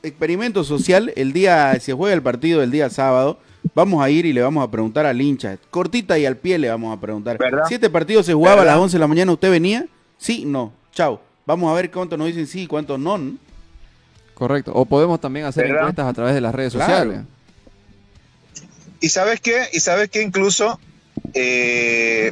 [0.01, 3.37] experimento social, el día, se juega el partido el día sábado,
[3.75, 6.69] vamos a ir y le vamos a preguntar al hincha, cortita y al pie le
[6.69, 7.37] vamos a preguntar.
[7.67, 9.85] Si este partido se jugaba a las 11 de la mañana, ¿usted venía?
[10.17, 11.21] Sí, no, chao.
[11.45, 13.19] Vamos a ver cuántos nos dicen sí y cuántos no.
[14.33, 14.71] Correcto.
[14.73, 17.21] O podemos también hacer encuestas a través de las redes sociales.
[18.99, 20.79] Y sabes qué, y sabes qué incluso
[21.33, 22.31] eh,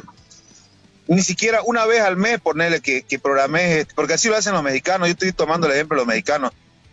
[1.06, 4.62] ni siquiera una vez al mes ponerle que, que programé, porque así lo hacen los
[4.62, 6.52] mexicanos, yo estoy tomando el ejemplo de los mexicanos,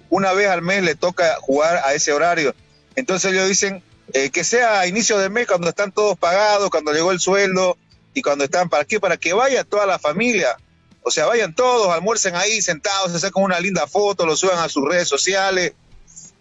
[0.09, 2.53] una vez al mes le toca jugar a ese horario.
[2.95, 3.81] Entonces ellos dicen
[4.13, 7.77] eh, que sea a inicio de mes cuando están todos pagados, cuando llegó el sueldo
[8.13, 8.99] y cuando están, ¿para qué?
[8.99, 10.57] Para que vaya toda la familia.
[11.01, 14.69] O sea, vayan todos, almuercen ahí sentados, se sacan una linda foto, lo suban a
[14.69, 15.73] sus redes sociales.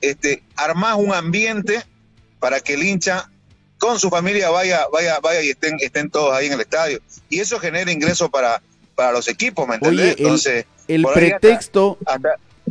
[0.00, 1.84] Este, armás un ambiente
[2.38, 3.30] para que el hincha
[3.78, 7.00] con su familia vaya, vaya, vaya y estén, estén todos ahí en el estadio.
[7.28, 8.60] Y eso genera ingresos para,
[8.94, 10.16] para los equipos, ¿me entendés?
[10.18, 11.98] Entonces, el, pretexto,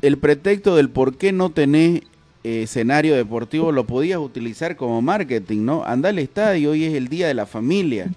[0.01, 2.01] el pretexto del por qué no tenés
[2.43, 5.83] eh, escenario deportivo lo podías utilizar como marketing, ¿no?
[5.85, 8.07] Anda al estadio, hoy es el día de la familia.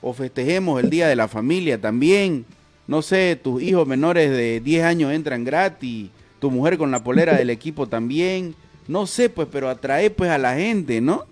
[0.00, 2.44] O festejemos el día de la familia también
[2.86, 7.36] no sé, tus hijos menores de 10 años entran gratis, tu mujer con la polera
[7.36, 8.54] del equipo también,
[8.88, 11.26] no sé, pues, pero atrae pues a la gente, ¿no?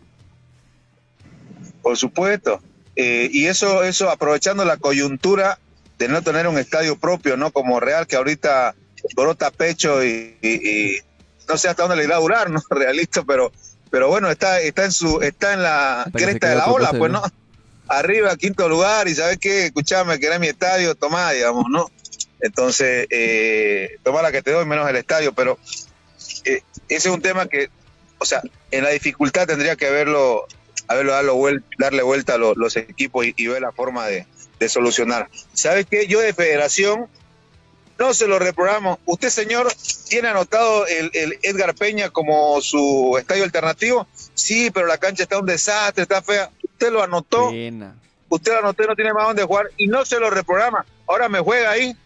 [1.82, 2.60] Por supuesto.
[2.96, 5.58] Eh, y eso, eso aprovechando la coyuntura
[5.98, 7.52] de no tener un estadio propio, ¿no?
[7.52, 8.74] Como Real, que ahorita
[9.14, 10.98] brota pecho y,
[11.48, 12.62] no sé hasta dónde le irá a durar, ¿no?
[12.70, 13.52] Realista, pero,
[13.90, 17.22] pero bueno, está, está en su, está en la cresta de la ola, pues, ¿no?
[17.98, 21.90] Arriba, quinto lugar, y sabes qué, escuchame, que era mi estadio, tomá, digamos, ¿no?
[22.40, 25.58] Entonces, eh, toma la que te doy, menos el estadio, pero
[26.44, 27.70] eh, ese es un tema que,
[28.18, 30.46] o sea, en la dificultad tendría que haberlo,
[30.88, 31.12] haberlo
[31.78, 34.26] darle vuelta a los, equipos y, ver la forma de,
[34.68, 35.28] solucionar.
[35.52, 36.06] ¿Sabes qué?
[36.06, 37.06] Yo de federación
[37.98, 38.98] no se lo reprogramo.
[39.04, 39.70] ¿Usted, señor,
[40.08, 44.06] tiene anotado el, el, Edgar Peña como su estadio alternativo?
[44.32, 46.50] Sí, pero la cancha está un desastre, está fea
[46.84, 47.50] usted lo anotó,
[48.28, 50.84] usted lo anotó y no tiene más dónde jugar y no se lo reprograma.
[51.06, 51.96] Ahora me juega ahí.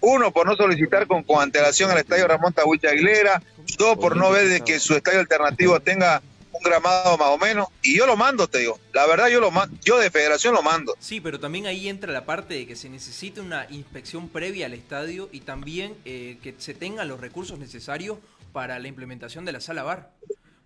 [0.00, 3.40] Uno, por no solicitar con, con antelación al estadio Ramón Tabucha Aguilera.
[3.78, 7.68] Dos, por no ver de que su estadio alternativo tenga un gramado más o menos.
[7.82, 8.78] Y yo lo mando, te digo.
[8.92, 9.76] La verdad, yo lo mando.
[9.82, 10.94] Yo de federación lo mando.
[10.98, 14.74] Sí, pero también ahí entra la parte de que se necesita una inspección previa al
[14.74, 18.18] estadio y también eh, que se tengan los recursos necesarios
[18.52, 20.10] para la implementación de la sala bar.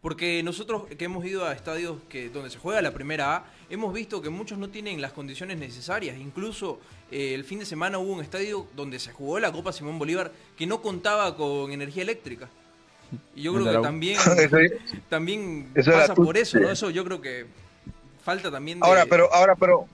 [0.06, 3.92] Porque nosotros que hemos ido a estadios que donde se juega la primera A, hemos
[3.92, 6.16] visto que muchos no tienen las condiciones necesarias.
[6.16, 6.78] Incluso
[7.10, 10.30] eh, el fin de semana hubo un estadio donde se jugó la Copa Simón Bolívar
[10.56, 12.48] que no contaba con energía eléctrica.
[13.34, 14.20] Y yo creo que también,
[15.08, 16.70] también pasa por eso, ¿no?
[16.70, 17.46] Eso yo creo que
[18.24, 19.88] falta también Ahora, pero, ahora, pero,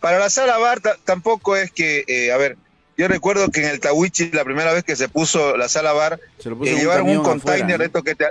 [0.00, 2.58] para la sala bar tampoco es que, eh, a ver,
[2.98, 6.20] yo recuerdo que en el Tawichi la primera vez que se puso la sala bar,
[6.44, 8.26] eh, llevaron un container de esto que te,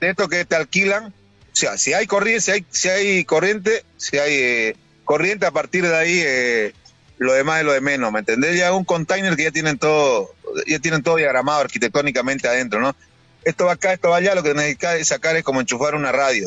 [0.00, 1.12] de esto que te alquilan,
[1.56, 5.86] sea, si hay corriente, si hay, si hay corriente, si hay eh, corriente, a partir
[5.86, 6.74] de ahí eh,
[7.16, 8.58] lo demás es lo de menos, ¿me entendés?
[8.58, 10.34] Ya un container que ya tienen todo,
[10.66, 12.94] ya tienen todo diagramado arquitectónicamente adentro, ¿no?
[13.42, 16.46] Esto va acá, esto va allá, lo que necesitas sacar es como enchufar una radio.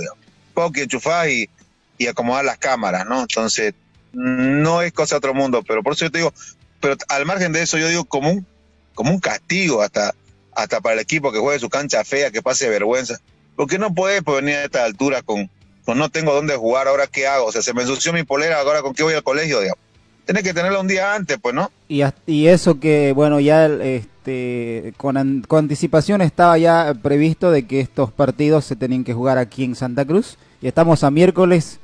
[0.53, 1.49] Poco que enchufar y,
[1.97, 3.21] y acomodar las cámaras, ¿no?
[3.21, 3.73] Entonces,
[4.13, 6.33] no es cosa de otro mundo, pero por eso yo te digo,
[6.81, 8.45] pero al margen de eso yo digo como un,
[8.93, 10.13] como un castigo hasta,
[10.53, 13.19] hasta para el equipo que juegue su cancha fea, que pase vergüenza.
[13.59, 15.49] Porque no puede pues, venir a esta altura con,
[15.83, 18.61] con no tengo dónde jugar, ahora qué hago, o sea, se me ensució mi polera,
[18.61, 19.83] ahora con qué voy al colegio, digamos.
[20.23, 21.69] Tienes que tenerla un día antes, pues, ¿no?
[21.89, 27.81] Y, y eso que, bueno, ya este, con, con anticipación estaba ya previsto de que
[27.81, 30.37] estos partidos se tenían que jugar aquí en Santa Cruz.
[30.61, 31.81] Y estamos a miércoles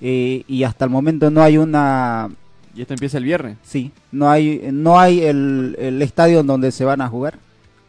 [0.00, 2.30] eh, y hasta el momento no hay una...
[2.74, 3.58] ¿Y esto empieza el viernes?
[3.64, 7.38] Sí, no hay, no hay el, el estadio en donde se van a jugar.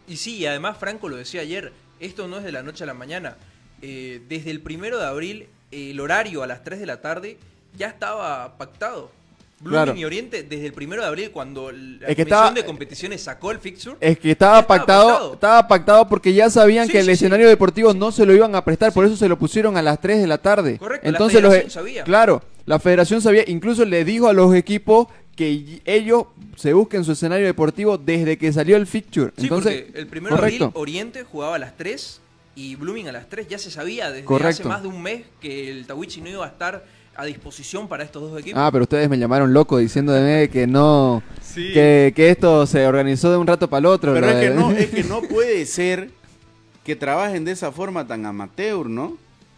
[0.09, 2.87] Y sí, y además Franco lo decía ayer, esto no es de la noche a
[2.87, 3.37] la mañana.
[3.81, 7.37] Eh, desde el primero de abril, el horario a las 3 de la tarde
[7.77, 9.11] ya estaba pactado.
[9.61, 13.59] Blooming y Oriente desde el primero de abril cuando la comisión de competiciones sacó el
[13.59, 13.97] fixture.
[13.99, 18.25] Es que estaba pactado, estaba pactado porque ya sabían que el escenario deportivo no se
[18.25, 20.77] lo iban a prestar, por eso se lo pusieron a las 3 de la tarde.
[20.77, 22.03] Correcto, Entonces la federación sabía.
[22.05, 25.07] Claro, la federación sabía, incluso le dijo a los equipos
[25.39, 26.25] que ellos
[26.57, 29.31] se busquen su escenario deportivo desde que salió el fixture.
[29.37, 32.19] Entonces, el primero de abril Oriente jugaba a las 3
[32.55, 35.71] y Blooming a las 3 ya se sabía desde hace más de un mes que
[35.71, 36.83] el Tawichi no iba a estar
[37.15, 38.59] a disposición para estos dos equipos.
[38.61, 41.23] Ah, pero ustedes me llamaron loco diciendo de que no,
[41.53, 44.13] que, esto se organizó de un rato para el otro.
[44.13, 46.09] Pero es que, no, es que no puede ser
[46.83, 49.17] que trabajen de esa forma tan amateur, ¿no?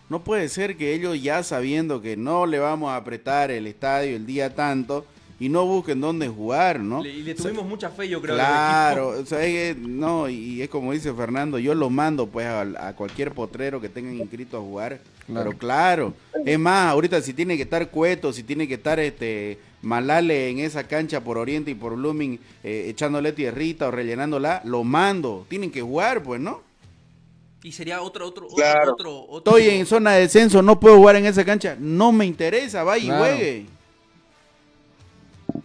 [0.10, 4.15] No puede ser que ellos ya sabiendo que no le vamos a apretar el estadio
[4.15, 5.08] el día tanto,
[5.41, 7.04] y no busquen dónde jugar, ¿no?
[7.04, 8.36] y le tuvimos mucha fe, yo creo.
[8.36, 12.93] Claro, o sea, es no, y es como dice Fernando, yo lo mando pues a,
[12.95, 14.99] cualquier potrero que tengan inscrito a jugar.
[15.25, 16.13] Pero claro,
[16.45, 20.60] es más, ahorita si tiene que estar Cueto, si tiene que estar este Malale en
[20.60, 25.47] esa cancha por Oriente y por Blooming eh, echándole tierrita o rellenándola, lo mando.
[25.49, 26.62] Tienen que jugar, pues, ¿no?
[27.63, 31.25] Y sería otro, otro, otro, otro, Estoy en zona de descenso, no puedo jugar en
[31.25, 31.75] esa cancha.
[31.80, 33.81] No me interesa, vaya y juegue.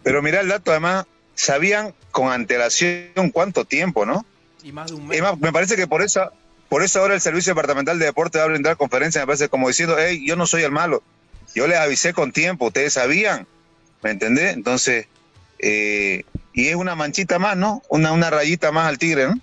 [0.02, 4.24] Pero mira el dato, además, sabían con antelación cuánto tiempo, ¿no?
[4.62, 5.22] Y más de un mes.
[5.40, 6.32] me parece que por eso,
[6.68, 9.68] por eso ahora el Servicio Departamental de Deporte va a brindar conferencia, me parece como
[9.68, 11.02] diciendo, hey, yo no soy el malo.
[11.54, 13.46] Yo les avisé con tiempo, ustedes sabían,
[14.02, 14.54] ¿me entendés?
[14.54, 15.06] Entonces,
[15.58, 17.82] eh, y es una manchita más, ¿no?
[17.88, 19.40] Una, una rayita más al tigre, ¿no?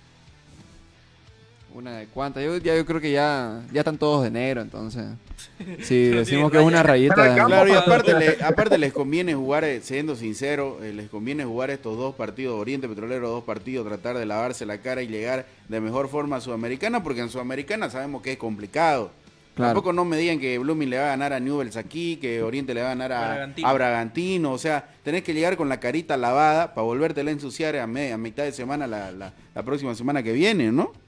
[1.74, 5.04] Una de cuántas, yo, ya, yo creo que ya, ya están todos de negro, entonces.
[5.82, 7.34] Si decimos que es una rayita.
[7.46, 11.96] Claro, y aparte, aparte les conviene jugar, eh, siendo sincero, eh, les conviene jugar estos
[11.96, 16.08] dos partidos, Oriente Petrolero, dos partidos, tratar de lavarse la cara y llegar de mejor
[16.08, 19.10] forma a Sudamericana, porque en Sudamericana sabemos que es complicado.
[19.56, 22.74] Tampoco no me digan que Blooming le va a ganar a Newells aquí, que Oriente
[22.74, 24.52] le va a ganar a Bragantino.
[24.52, 27.86] O sea, tenés que llegar con la carita lavada para volvértela a ensuciar a, a
[28.16, 31.03] mitad de semana la, la próxima semana que viene, ¿no?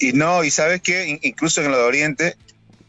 [0.00, 2.36] Y no, y sabes que incluso en lo de Oriente,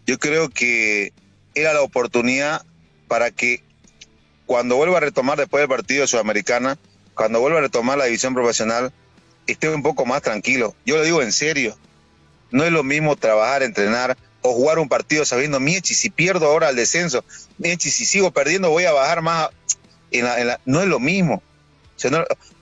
[0.08, 1.12] yo creo que
[1.54, 2.65] era la oportunidad
[3.10, 3.62] para que
[4.45, 6.80] cuando vuelva a retomar después del partido de Sudamericana,
[7.13, 8.93] cuando vuelva a retomar la división profesional,
[9.45, 10.74] esté un poco más tranquilo.
[10.86, 11.78] Yo lo digo en serio.
[12.50, 16.69] No es lo mismo trabajar, entrenar o jugar un partido sabiendo, Miechi, si pierdo ahora
[16.69, 17.24] el descenso,
[17.58, 19.50] Miechi, si sigo perdiendo voy a bajar más.
[20.12, 21.43] En la, no es lo mismo.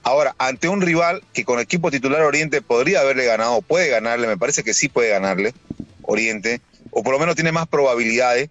[0.09, 4.37] Ahora, ante un rival que con equipo titular Oriente podría haberle ganado, puede ganarle, me
[4.37, 5.53] parece que sí puede ganarle
[6.01, 8.49] Oriente, o por lo menos tiene más probabilidades,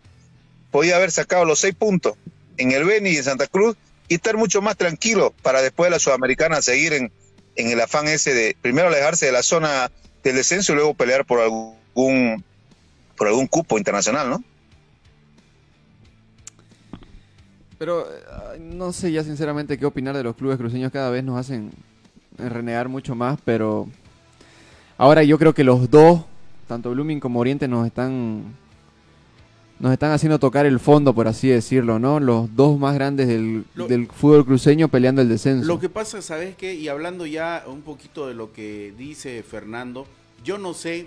[0.70, 2.14] podía haber sacado los seis puntos
[2.56, 3.76] en el Beni y en Santa Cruz
[4.08, 7.12] y estar mucho más tranquilo para después de la Sudamericana seguir en,
[7.56, 9.90] en el afán ese de primero alejarse de la zona
[10.22, 12.44] del descenso y luego pelear por algún
[13.16, 14.44] por algún cupo internacional, ¿no?
[17.78, 18.06] Pero
[18.60, 21.70] no sé ya sinceramente qué opinar de los clubes cruceños, cada vez nos hacen
[22.36, 23.88] renegar mucho más, pero
[24.96, 26.24] ahora yo creo que los dos
[26.68, 28.54] tanto Blooming como Oriente nos están
[29.80, 32.18] nos están haciendo tocar el fondo, por así decirlo, ¿no?
[32.18, 33.64] Los dos más grandes del,
[34.12, 35.66] fútbol cruceño peleando el descenso.
[35.66, 36.74] Lo que pasa, ¿sabes qué?
[36.74, 40.06] Y hablando ya un poquito de lo que dice Fernando,
[40.44, 41.06] yo no sé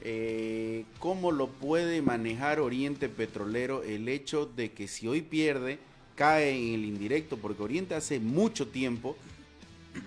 [0.00, 5.78] eh, cómo lo puede manejar Oriente Petrolero el hecho de que si hoy pierde,
[6.14, 9.16] cae en el indirecto, porque Oriente hace mucho tiempo,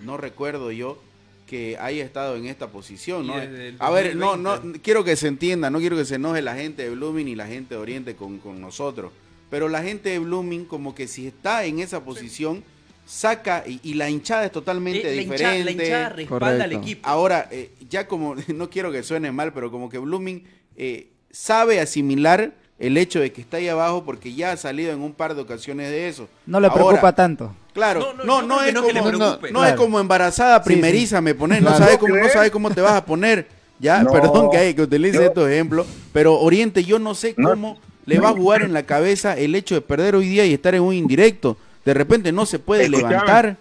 [0.04, 0.98] no recuerdo yo,
[1.46, 3.34] que haya estado en esta posición, ¿no?
[3.78, 6.82] A ver, no, no, quiero que se entienda, no quiero que se enoje la gente
[6.82, 9.12] de Blooming y la gente de Oriente con, nosotros,
[9.48, 12.64] pero la gente de Blooming como que si está en esa posición
[13.06, 15.64] saca y, la hinchada es totalmente eh, diferente.
[15.64, 17.08] la hinchada respalda al equipo.
[17.08, 20.44] Ahora, eh, ya como, no quiero que suene mal, pero como que Blooming
[20.76, 25.00] eh, sabe asimilar el hecho de que está ahí abajo porque ya ha salido en
[25.00, 26.28] un par de ocasiones de eso.
[26.44, 27.54] No le preocupa tanto.
[27.72, 29.12] Claro, no, no, es, como,
[29.50, 32.94] no, es como embarazada primeriza, me pones, no sabe cómo, no sabe cómo te vas
[32.94, 33.48] a poner.
[33.78, 38.18] Ya, perdón que hay que utilice estos ejemplos, pero Oriente yo no sé cómo le
[38.18, 40.82] va a jugar en la cabeza el hecho de perder hoy día y estar en
[40.82, 41.58] un indirecto.
[41.84, 43.58] De repente no se puede levantar.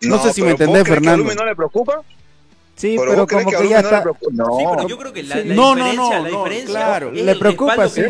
[0.00, 1.34] No, sé si me entendés, Fernando.
[1.34, 2.02] no le preocupa?
[2.78, 4.04] Sí, pero, como que, ya está.
[4.30, 4.56] No.
[4.56, 7.10] Sí, pero yo creo que la, la no, diferencia, la diferencia claro.
[7.10, 8.02] le preocupa, sí,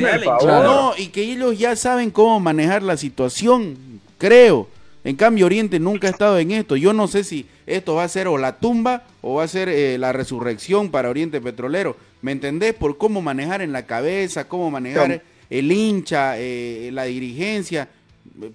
[0.45, 4.69] No, y que ellos ya saben cómo manejar la situación, creo.
[5.05, 6.77] En cambio, Oriente nunca ha estado en esto.
[6.77, 9.71] Yo no sé si esto va a ser o la tumba o va a ser
[9.71, 11.97] eh, la resurrección para Oriente Petrolero.
[12.21, 12.75] ¿Me entendés?
[12.75, 17.89] Por cómo manejar en la cabeza, cómo manejar el hincha, eh, la dirigencia.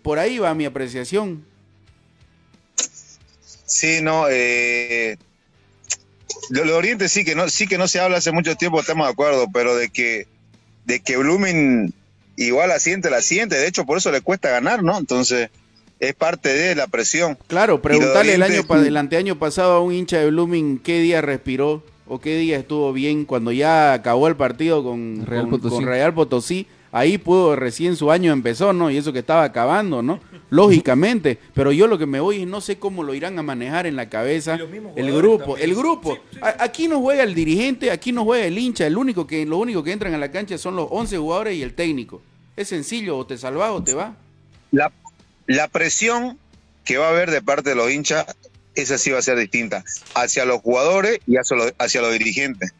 [0.04, 1.44] Por ahí va mi apreciación.
[3.66, 5.18] Sí, no, eh,
[6.50, 9.08] lo de Oriente sí que no, sí que no se habla hace mucho tiempo, estamos
[9.08, 10.28] de acuerdo, pero de que,
[10.86, 11.94] de que Blooming
[12.36, 14.98] igual la siente, la siente, de hecho por eso le cuesta ganar, ¿no?
[14.98, 15.50] Entonces,
[16.00, 17.38] es parte de la presión.
[17.48, 21.84] Claro, preguntarle el año el anteaño pasado a un hincha de Blooming qué día respiró
[22.08, 26.68] o qué día estuvo bien cuando ya acabó el partido con Real, con Real Potosí
[26.94, 28.90] ahí pudo, recién su año empezó, ¿no?
[28.90, 30.22] Y eso que estaba acabando, ¿no?
[30.52, 33.88] Lógicamente, pero yo lo que me voy es no sé cómo lo irán a manejar
[33.88, 34.60] en la cabeza
[34.96, 36.20] el grupo, el grupo.
[36.60, 39.84] Aquí no juega el dirigente, aquí no juega el hincha, el único que lo único
[39.84, 42.22] que entran a la cancha son los 11 jugadores y el técnico.
[42.56, 44.16] Es sencillo, o te salvas o te va.
[44.72, 44.92] La,
[45.48, 46.38] la presión
[46.86, 48.28] que va a haber de parte de los hinchas,
[48.76, 49.84] esa sí va a ser distinta,
[50.14, 52.72] hacia los jugadores y hacia los, hacia los dirigentes.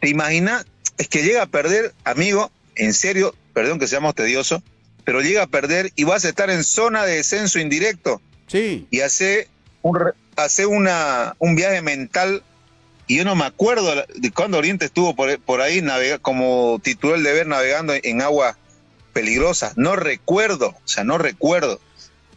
[0.00, 0.66] ¿Te imaginas?
[0.96, 4.62] Es que llega a perder, amigo, en serio, perdón que seamos tediosos,
[5.04, 8.20] pero llega a perder y vas a estar en zona de descenso indirecto.
[8.46, 8.86] Sí.
[8.90, 9.48] Y hace
[9.82, 9.98] un,
[10.36, 12.42] hace una, un viaje mental.
[13.06, 17.16] Y yo no me acuerdo de cuando Oriente estuvo por, por ahí navega, como titular
[17.16, 18.58] el deber navegando en agua
[19.12, 19.72] peligrosa.
[19.76, 21.80] No recuerdo, o sea, no recuerdo.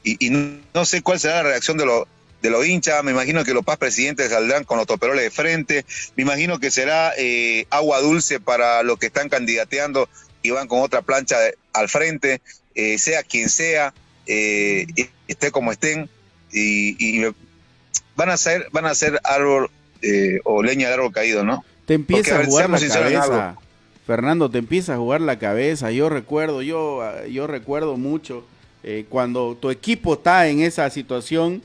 [0.04, 0.30] Y,
[0.74, 2.06] no sé cuál será la reacción de los
[2.42, 5.86] de los hinchas, me imagino que los paz presidentes saldrán con los toperoles de frente,
[6.16, 10.10] me imagino que será eh, agua dulce para los que están candidateando
[10.42, 11.38] y van con otra plancha
[11.74, 12.42] al frente,
[12.76, 13.94] eh, sea quien sea,
[14.26, 14.86] eh,
[15.28, 16.10] esté como estén,
[16.52, 17.22] y,
[18.16, 19.70] van a ser, van a ser árbol
[20.02, 21.64] eh, o leña de árbol caído, ¿no?
[21.86, 23.56] Te empieza a, jugar la cabeza,
[24.06, 25.92] Fernando, te empieza a jugar la cabeza.
[25.92, 28.46] Yo recuerdo, yo, yo recuerdo mucho
[29.10, 31.62] cuando tu equipo está en esa situación.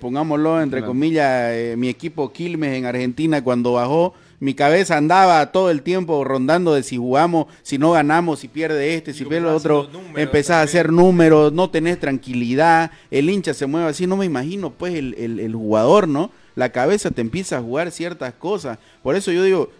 [0.00, 5.80] pongámoslo entre comillas, mi equipo Quilmes en Argentina cuando bajó, mi cabeza andaba todo el
[5.80, 9.88] tiempo rondando de si jugamos, si no ganamos, si pierde este, si pierde el otro.
[10.14, 14.06] Empezás a hacer números, no tenés tranquilidad, el hincha se mueve así.
[14.06, 16.30] No me imagino, pues, el, el, el jugador, ¿no?
[16.56, 18.78] La cabeza te empieza a jugar ciertas cosas.
[19.02, 19.70] Por eso yo digo,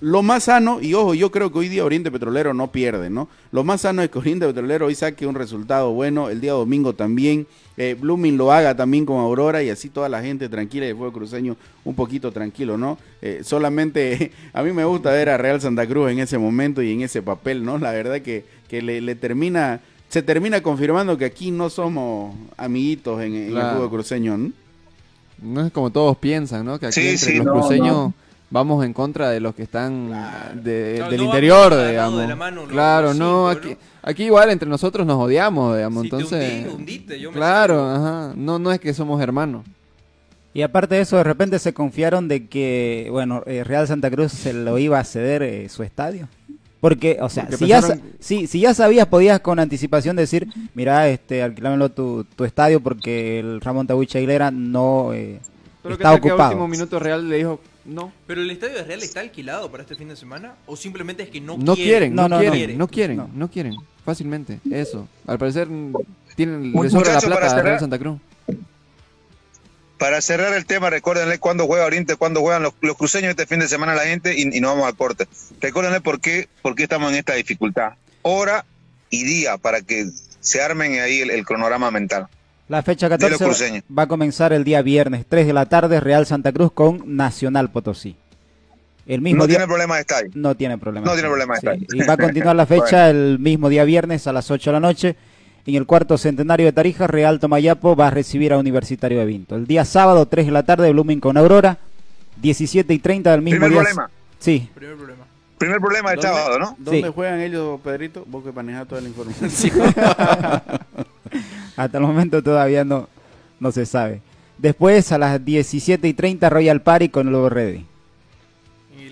[0.00, 3.28] lo más sano, y ojo, yo creo que hoy día Oriente Petrolero no pierde, ¿no?
[3.50, 6.94] Lo más sano es que Oriente Petrolero hoy saque un resultado bueno, el día domingo
[6.94, 7.46] también,
[7.78, 10.96] eh, Blooming lo haga también con Aurora y así toda la gente tranquila y el
[10.96, 12.98] fuego cruceño un poquito tranquilo, ¿no?
[13.22, 16.92] Eh, solamente a mí me gusta ver a Real Santa Cruz en ese momento y
[16.92, 17.78] en ese papel, ¿no?
[17.78, 19.80] La verdad que, que le, termina,
[20.10, 24.52] se termina confirmando que aquí no somos amiguitos en, el fuego cruceño, ¿no?
[25.42, 26.78] No es como todos piensan, ¿no?
[26.78, 28.12] Que aquí entre los cruceños
[28.50, 30.10] vamos en contra de los que están
[30.62, 32.24] del interior, digamos.
[32.68, 36.66] claro, no, aquí, aquí igual entre nosotros nos odiamos, digamos, entonces...
[37.32, 39.64] claro, ajá, no, no es que somos hermanos.
[40.56, 44.32] Y aparte de eso, de repente se confiaron de que, bueno, eh, Real Santa Cruz
[44.32, 46.28] se lo iba a ceder eh, su estadio.
[46.80, 47.82] Porque, o sea, si, ya,
[48.20, 53.60] si, ya sabías, podías con anticipación decir, mira, este, alquilámelo tu, tu estadio porque el
[53.60, 55.40] Ramón Tabucha Aguilera no eh,
[55.92, 56.36] está ocupado.
[56.36, 58.12] Que a último minuto Real le dijo, no.
[58.26, 60.54] ¿Pero el estadio de Real está alquilado para este fin de semana?
[60.66, 62.14] ¿O simplemente es que no, no quieren?
[62.14, 63.50] no, no, quieren, no, quieren, no.
[63.50, 63.74] quieren.
[64.04, 65.08] Fácilmente, eso.
[65.26, 65.68] Al parecer
[66.36, 68.20] tienen, le sobra la plata a Real Santa Cruz.
[69.98, 73.68] Para cerrar el tema, recuérdenle cuándo juega Oriente, cuándo juegan los, cruceños este fin de
[73.68, 75.26] semana la gente y, y nos vamos al corte.
[75.60, 77.94] Recuérdenle por qué, por qué estamos en esta dificultad.
[78.22, 78.66] Hora
[79.08, 80.06] y día para que
[80.40, 82.28] se armen ahí el cronograma mental.
[82.68, 86.52] La fecha 14 va a comenzar el día viernes, 3 de la tarde, Real Santa
[86.52, 88.16] Cruz con Nacional Potosí.
[89.06, 90.30] El mismo no tiene problema de estadio.
[90.34, 91.06] No tiene problema.
[91.06, 91.86] No tiene problema de estadio.
[91.92, 94.80] Y va a continuar la fecha el mismo día viernes a las 8 de la
[94.80, 95.16] noche.
[95.64, 99.54] En el cuarto centenario de Tarija, Real Tomayapo va a recibir a Universitario de Vinto.
[99.54, 101.78] El día sábado, 3 de la tarde, Blooming con Aurora.
[102.42, 103.80] 17 y 30 del mismo Primer día.
[103.80, 104.10] problema.
[104.38, 104.68] Sí.
[104.74, 105.25] Primer problema.
[105.58, 106.76] Primer problema del sábado, ¿no?
[106.78, 108.24] ¿Dónde juegan ellos, Pedrito?
[108.26, 109.50] Vos que manejas toda la información.
[111.76, 113.08] Hasta el momento todavía no,
[113.58, 114.20] no se sabe.
[114.58, 117.86] Después a las 17 y 30 Royal Party con Lobo Ready.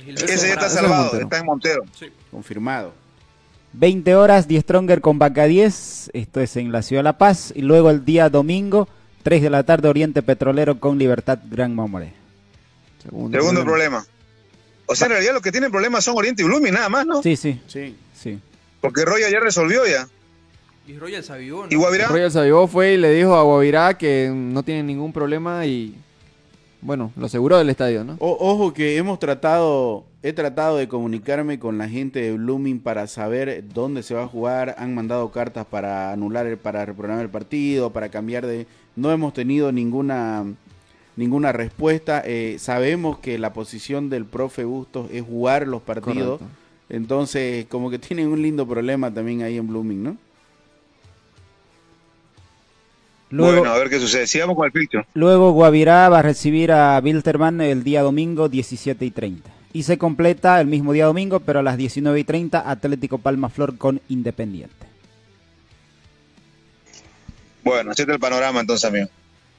[0.07, 1.83] Ese ya está salvado, está en Montero.
[1.99, 2.07] Sí.
[2.31, 2.93] Confirmado.
[3.73, 7.53] 20 horas, 10 Stronger con Vaca 10, esto es en la ciudad de La Paz.
[7.55, 8.89] Y luego el día domingo,
[9.23, 12.13] 3 de la tarde, Oriente Petrolero con Libertad Gran Mamoré.
[13.03, 14.07] Segundo, Segundo problema.
[14.87, 17.23] O sea, en realidad lo que tienen problemas son Oriente y Blooming, nada más, ¿no?
[17.23, 17.61] Sí, sí.
[17.67, 18.39] Sí, sí.
[18.81, 20.09] Porque Royal ya resolvió ya.
[20.87, 22.09] Y Royal Savivó, ¿Y Guavirá?
[22.09, 25.95] Royal Savivó fue y le dijo a Guavirá que no tiene ningún problema y
[26.85, 28.19] bueno, lo aseguró del estadio, ¿no?
[28.21, 33.65] ojo que hemos tratado, he tratado de comunicarme con la gente de Blooming para saber
[33.73, 34.75] dónde se va a jugar.
[34.77, 38.67] Han mandado cartas para anular, para reprogramar el partido, para cambiar de.
[38.97, 40.45] No hemos tenido ninguna
[41.17, 42.23] ninguna respuesta.
[42.25, 46.41] Eh, sabemos que la posición del profe Bustos es jugar los partidos.
[46.89, 50.17] Entonces, como que tienen un lindo problema también ahí en Blooming, ¿no?
[53.31, 54.27] bueno, a ver qué sucede.
[54.27, 55.07] Sigamos con el picture.
[55.15, 59.51] Luego Guavirá va a recibir a Bilterman el día domingo 17 y 30.
[59.73, 63.49] Y se completa el mismo día domingo, pero a las 19 y 30 Atlético Palma
[63.49, 64.87] Flor con Independiente.
[67.65, 69.09] Bueno, así está el panorama entonces, amigo.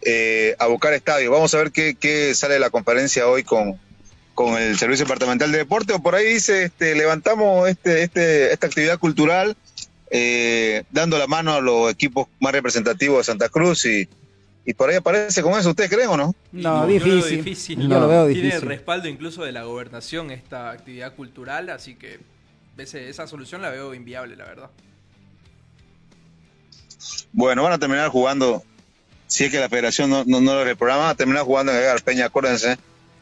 [0.07, 1.31] Eh, a buscar estadio.
[1.31, 3.79] Vamos a ver qué, sale de la conferencia hoy con,
[4.35, 5.93] con el Servicio Departamental de Deporte.
[5.93, 9.57] O por ahí dice, este, levantamos este, este, esta actividad cultural
[10.11, 14.07] eh, dando la mano a los equipos más representativos de Santa Cruz y,
[14.63, 15.71] y por ahí aparece con eso.
[15.71, 16.35] ¿Ustedes creen o no?
[16.51, 17.37] No, difícil.
[17.37, 17.89] difícil.
[17.89, 18.51] lo veo difícil.
[18.51, 22.19] Tiene el respaldo incluso de la gobernación esta actividad cultural, así que
[22.77, 24.69] esa solución la veo inviable, la verdad.
[27.31, 28.63] Bueno, van a terminar jugando,
[29.36, 32.01] si es que la federación no, no, lo reprograma, van a terminar jugando en el
[32.01, 32.77] Peña, acuérdense.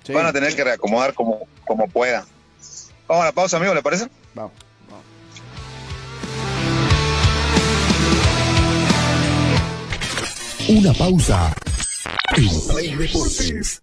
[0.09, 2.23] Van a tener que reacomodar como, como puedan.
[3.07, 4.07] Vamos a la pausa, amigo, ¿le parece?
[4.35, 4.51] Vamos.
[10.67, 11.55] Una pausa.
[12.37, 13.82] En Play Deportes.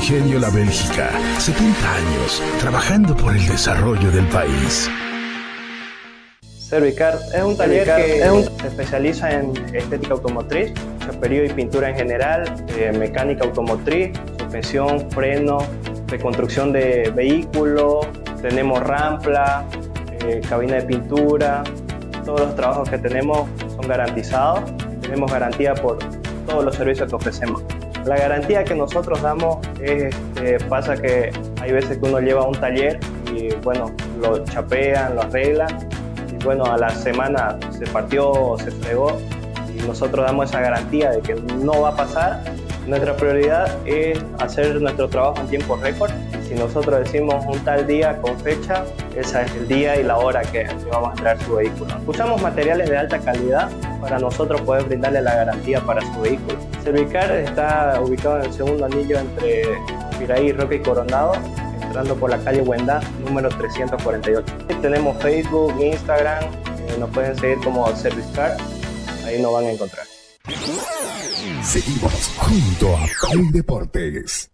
[0.00, 4.88] Ingenio La Bélgica, 70 años trabajando por el desarrollo del país.
[6.40, 8.22] Servicar es un taller que
[8.62, 12.44] se especializa en estética automotriz, chaperío y pintura en general,
[12.78, 15.58] eh, mecánica automotriz, suspensión, freno,
[16.06, 18.06] reconstrucción de vehículos,
[18.40, 19.66] tenemos rampla,
[20.24, 21.62] eh, cabina de pintura,
[22.24, 23.46] todos los trabajos que tenemos
[23.76, 24.62] son garantizados,
[25.02, 25.98] tenemos garantía por
[26.46, 27.62] todos los servicios que ofrecemos.
[28.04, 31.30] La garantía que nosotros damos es, este, pasa que
[31.60, 32.98] hay veces que uno lleva un taller
[33.34, 35.88] y bueno, lo chapean, lo arreglan
[36.32, 39.18] y bueno, a la semana se partió se fregó
[39.74, 42.42] y nosotros damos esa garantía de que no va a pasar.
[42.86, 46.10] Nuestra prioridad es hacer nuestro trabajo en tiempo récord.
[46.48, 48.84] Si nosotros decimos un tal día con fecha,
[49.14, 51.94] ese es el día y la hora que, vamos a traer su vehículo.
[52.06, 53.68] Usamos materiales de alta calidad
[54.00, 56.58] para nosotros poder brindarle la garantía para su vehículo.
[56.82, 59.64] Servicar está ubicado en el segundo anillo entre
[60.18, 61.32] Piraí, Roque y Coronado,
[61.82, 64.42] entrando por la calle Huenda, número 348.
[64.80, 68.56] Tenemos Facebook, Instagram, eh, nos pueden seguir como Servicar,
[69.26, 70.06] ahí nos van a encontrar.
[71.62, 74.50] Seguimos junto a Play Deportes.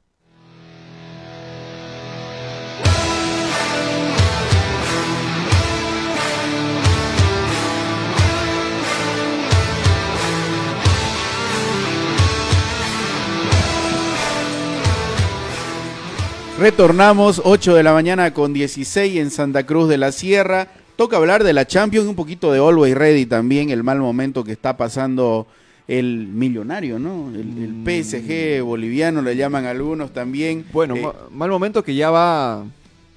[16.59, 20.68] Retornamos 8 de la mañana con 16 en Santa Cruz de la Sierra.
[20.96, 24.52] Toca hablar de la Champions, un poquito de Always Ready también, el mal momento que
[24.52, 25.46] está pasando
[25.86, 27.28] el millonario, ¿no?
[27.28, 27.84] El, mm.
[27.84, 30.64] PSG boliviano le llaman algunos también.
[30.72, 32.64] Bueno, eh, mal momento que ya va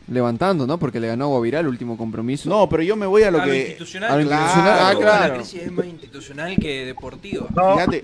[0.10, 0.78] levantando, ¿no?
[0.78, 2.50] Porque le ganó a Guavirá el último compromiso.
[2.50, 3.58] No, pero yo me voy a lo que...
[3.58, 4.12] Institucional.
[4.12, 4.80] A lo institucional.
[4.82, 5.34] Ah, claro.
[5.36, 7.48] La crisis es más institucional que deportiva.
[7.56, 7.76] No.
[7.76, 8.04] Fíjate.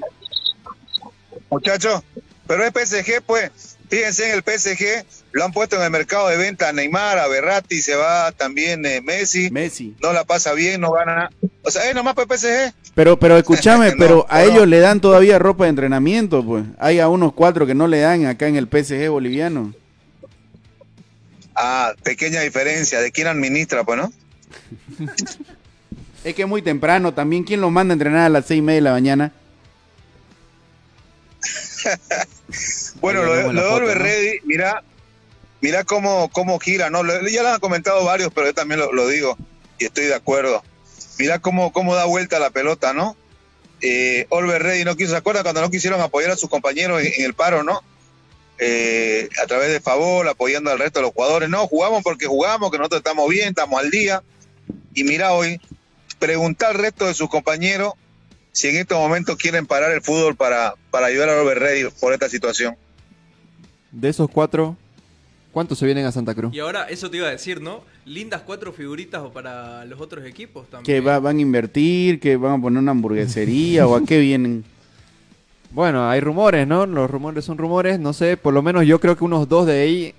[1.49, 2.03] Muchachos,
[2.47, 6.37] pero es PSG, pues Fíjense en el PSG, lo han puesto en el mercado de
[6.37, 9.51] venta a Neymar, a Berratti, se va también eh, Messi.
[9.51, 9.95] Messi.
[10.01, 11.29] No la pasa bien, no gana.
[11.61, 12.73] O sea, es nomás para el PSG.
[12.95, 16.63] Pero, pero escúchame, pero a ellos le dan todavía ropa de entrenamiento, pues.
[16.79, 19.73] Hay a unos cuatro que no le dan acá en el PSG boliviano.
[21.53, 22.99] Ah, pequeña diferencia.
[22.99, 24.11] ¿De quién administra, pues, no?
[26.23, 27.43] es que es muy temprano también.
[27.43, 29.31] ¿Quién lo manda a entrenar a las seis y media de la mañana?
[33.01, 34.83] bueno, lo, de Olver Ready, mira,
[35.61, 37.01] mira cómo, cómo gira, ¿no?
[37.27, 39.37] Ya lo han comentado varios, pero yo también lo, digo
[39.77, 40.63] y estoy de acuerdo.
[41.19, 43.15] Mira cómo, cómo da vuelta la pelota, ¿no?
[43.81, 47.23] Eh, Olver Ready no quiso, ¿se acuerda cuando no quisieron apoyar a sus compañeros en,
[47.23, 47.83] el paro, no?
[48.57, 51.49] Eh, a través de favor, apoyando al resto de los jugadores.
[51.49, 54.23] No, jugamos porque jugamos, que nosotros estamos bien, estamos al día.
[54.93, 55.59] Y mira hoy,
[56.19, 57.93] preguntar al resto de sus compañeros
[58.55, 62.29] si en estos momentos quieren parar el fútbol para, para ayudar a Rey por esta
[62.29, 62.77] situación.
[63.95, 64.75] De esos cuatro,
[65.53, 66.53] ¿cuántos se vienen a Santa Cruz?
[66.53, 67.81] Y ahora, eso te iba a decir, ¿no?
[68.05, 70.83] Lindas cuatro figuritas para los otros equipos también.
[70.83, 74.65] Que van a invertir, que van a poner una hamburguesería o a qué vienen.
[75.71, 76.85] Bueno, hay rumores, ¿no?
[76.85, 79.81] Los rumores son rumores, no sé, por lo menos yo creo que unos dos de
[79.81, 80.13] ahí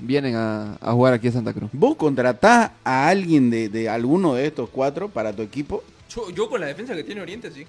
[0.00, 1.68] vienen a, jugar aquí a Santa Cruz.
[1.74, 5.84] ¿Vos contratás a alguien de, de alguno de estos cuatro para tu equipo?
[6.34, 7.66] Yo, con la defensa que tiene Oriente, sí.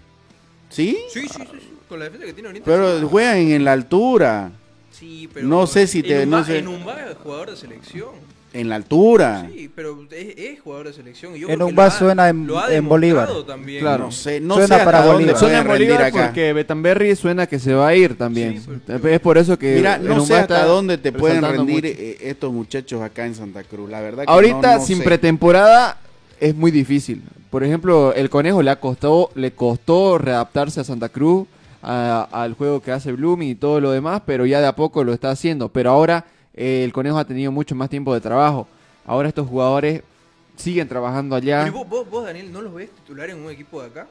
[0.69, 0.97] ¿Sí?
[1.09, 2.69] Sí, sí, sí, Con la defensa que tiene Oriente.
[2.69, 4.51] Pero juegan en la altura.
[4.97, 5.47] Sí, pero.
[5.47, 6.23] No sé si te.
[6.23, 6.59] En no sé.
[6.59, 8.09] En un es jugador de selección.
[8.53, 9.47] En la altura.
[9.53, 11.35] Sí, pero es, jugador de selección.
[11.35, 13.29] Y en un bar suena en, en Bolívar.
[13.45, 13.81] También.
[13.81, 14.05] Claro.
[14.05, 15.37] No sé, no suena para Bolívar.
[15.37, 16.25] Suena en Bolívar acá.
[16.25, 18.63] porque Betamberri suena que se va a ir también.
[18.87, 19.75] es por eso que.
[19.75, 23.89] Mira, no sé hasta dónde te pueden rendir eh, estos muchachos acá en Santa Cruz.
[23.89, 25.99] La verdad que Ahorita, sin pretemporada,
[26.39, 27.21] es muy difícil.
[27.49, 31.47] Por ejemplo, el Conejo le, costó, le costó readaptarse a Santa Cruz,
[31.81, 35.13] al juego que hace Blooming y todo lo demás, pero ya de a poco lo
[35.13, 35.69] está haciendo.
[35.69, 38.67] Pero ahora eh, el Conejo ha tenido mucho más tiempo de trabajo.
[39.05, 40.03] Ahora estos jugadores
[40.57, 41.69] siguen trabajando allá.
[41.71, 44.07] vos, vos, Daniel, no los ves titulares en un equipo de acá?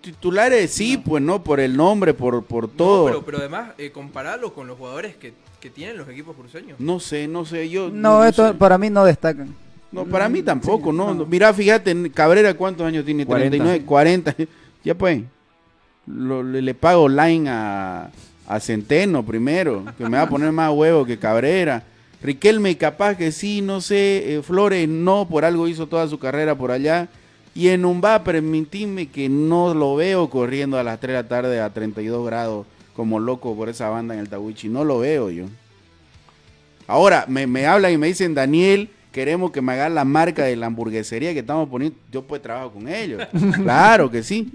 [0.00, 3.06] Titulares sí, pues no, por el nombre, por, por todo.
[3.06, 5.34] pero, pero además, eh, compararlos con los jugadores que,
[5.74, 6.80] tienen los equipos cruceños.
[6.80, 7.90] No sé, no sé, yo...
[7.90, 9.54] No, esto para mí no destacan.
[9.92, 11.14] No, para mí tampoco, ¿no?
[11.26, 13.26] Mirá, fíjate, Cabrera, ¿cuántos años tiene?
[13.26, 14.36] 39, 40.
[14.82, 15.22] Ya pues,
[16.10, 18.10] le, pago line a,
[18.60, 21.84] Centeno primero, que me va a poner más huevo que Cabrera.
[22.22, 24.34] Riquelme, capaz que sí, no sé.
[24.34, 27.08] Eh, Flores, no, por algo hizo toda su carrera por allá.
[27.54, 31.28] Y en un va, permitirme que no lo veo corriendo a las 3 de la
[31.28, 34.68] tarde a 32 grados como loco por esa banda en el Tawichi.
[34.68, 35.46] No lo veo yo.
[36.86, 40.56] Ahora, me, me hablan y me dicen, Daniel, queremos que me hagan la marca de
[40.56, 43.22] la hamburguesería que estamos poniendo, yo pues trabajo con ellos.
[43.54, 44.52] claro que sí.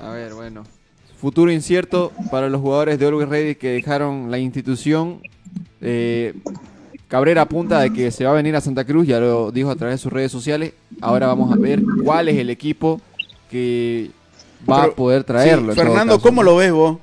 [0.00, 0.64] A ver, bueno.
[1.20, 5.20] Futuro incierto para los jugadores de Always Ready que dejaron la institución.
[5.80, 6.34] Eh,
[7.08, 9.76] Cabrera apunta de que se va a venir a Santa Cruz, ya lo dijo a
[9.76, 10.74] través de sus redes sociales.
[11.00, 13.00] Ahora vamos a ver cuál es el equipo
[13.50, 14.10] que
[14.68, 15.74] va a poder traerlo.
[15.74, 16.98] Fernando, ¿cómo lo ves vos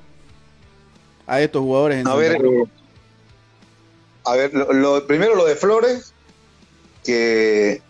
[1.27, 1.99] a estos jugadores?
[1.99, 2.37] En a ver,
[4.25, 6.13] a ver, lo, primero lo de Flores,
[7.03, 7.81] que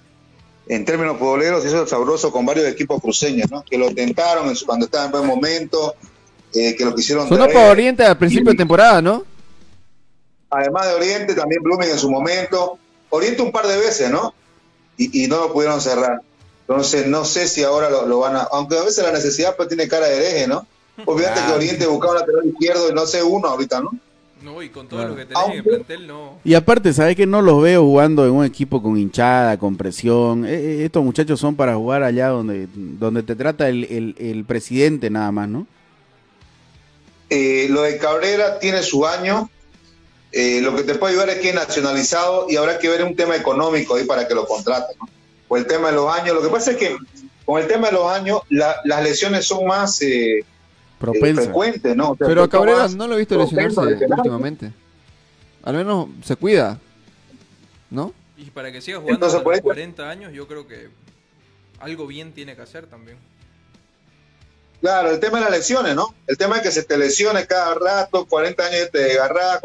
[0.68, 3.63] en términos futboleros hizo sabroso con varios equipos cruceños, ¿no?
[3.63, 5.95] Que lo tentaron cuando estaba en buen momento,
[6.53, 7.28] eh, que lo quisieron.
[7.28, 9.24] Sonó para Oriente al principio de temporada, ¿no?
[10.49, 12.80] Además de Oriente, también Blooming en su momento.
[13.09, 14.34] Oriente un par de veces, ¿no?
[14.97, 16.22] Y, no lo pudieron cerrar.
[16.68, 18.43] Entonces, no sé si ahora lo, van a.
[18.43, 20.66] Aunque a veces la necesidad pues, tiene cara de hereje, ¿no?
[21.05, 23.91] Obviamente que Oriente buscaba un lateral izquierdo y no sé uno ahorita, ¿no?
[24.45, 26.39] No, y con todo lo que tenés en el plantel, no.
[26.43, 30.45] Y aparte, ¿sabes que no los veo jugando en un equipo con hinchada, con presión?
[30.45, 35.31] Eh, eh, estos muchachos son para jugar allá donde, donde te trata el, presidente nada
[35.31, 35.65] más, ¿no?
[37.31, 39.49] Eh, lo de Cabrera tiene su año.
[40.31, 43.35] lo que te puede ayudar es que es nacionalizado y habrá que ver un tema
[43.35, 44.95] económico ahí para que lo contraten.
[44.99, 45.09] ¿no?
[45.47, 46.35] O el tema de los años.
[46.35, 46.95] Lo que pasa es que
[47.45, 49.99] con el tema de los años, las lesiones son más
[50.99, 52.15] frecuente, ¿no?
[52.15, 54.71] Pero a Cabrera no lo he visto lesionarse últimamente.
[55.63, 56.79] Al menos se cuida,
[57.89, 58.13] ¿no?
[58.37, 60.89] Y para que siga jugando hasta los 40 años, yo creo que
[61.79, 63.17] algo bien tiene que hacer también.
[64.81, 66.13] Claro, el tema de las lesiones, ¿no?
[66.27, 69.59] El tema es que se te lesione cada rato, 40 años te agarras,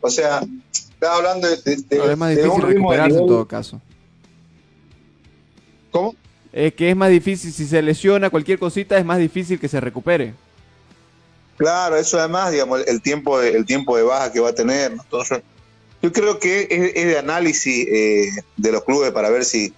[0.00, 3.80] o sea, estás hablando de, de, es más difícil recuperarse en todo caso.
[5.90, 6.14] ¿Cómo?
[6.52, 9.80] Es que es más difícil, si se lesiona cualquier cosita, es más difícil que se
[9.80, 10.34] recupere.
[11.58, 14.92] Claro, eso además, digamos, el tiempo de, el tiempo de baja que va a tener.
[14.92, 15.42] Entonces,
[16.00, 19.74] yo creo que es, de análisis eh, de los clubes para ver si,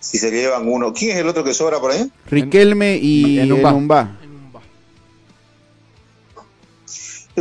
[0.00, 0.92] si se llevan uno.
[0.92, 2.10] ¿Quién es el otro que sobra por ahí?
[2.26, 3.62] Riquelme y en Yo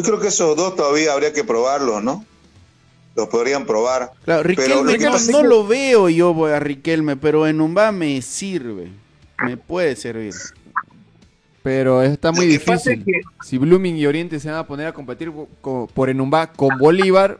[0.03, 2.23] creo que esos dos todavía habría que probarlos, ¿no?
[3.15, 4.11] Los podrían probar.
[4.23, 4.99] Claro, Riquelme
[5.31, 8.91] no, lo veo yo voy a Riquelme, pero en Umba me sirve.
[9.43, 10.35] Me puede servir.
[11.63, 13.03] Pero está muy difícil.
[13.43, 15.31] Si Blooming y Oriente se van a poner a competir
[15.61, 17.39] por Enumba con Bolívar,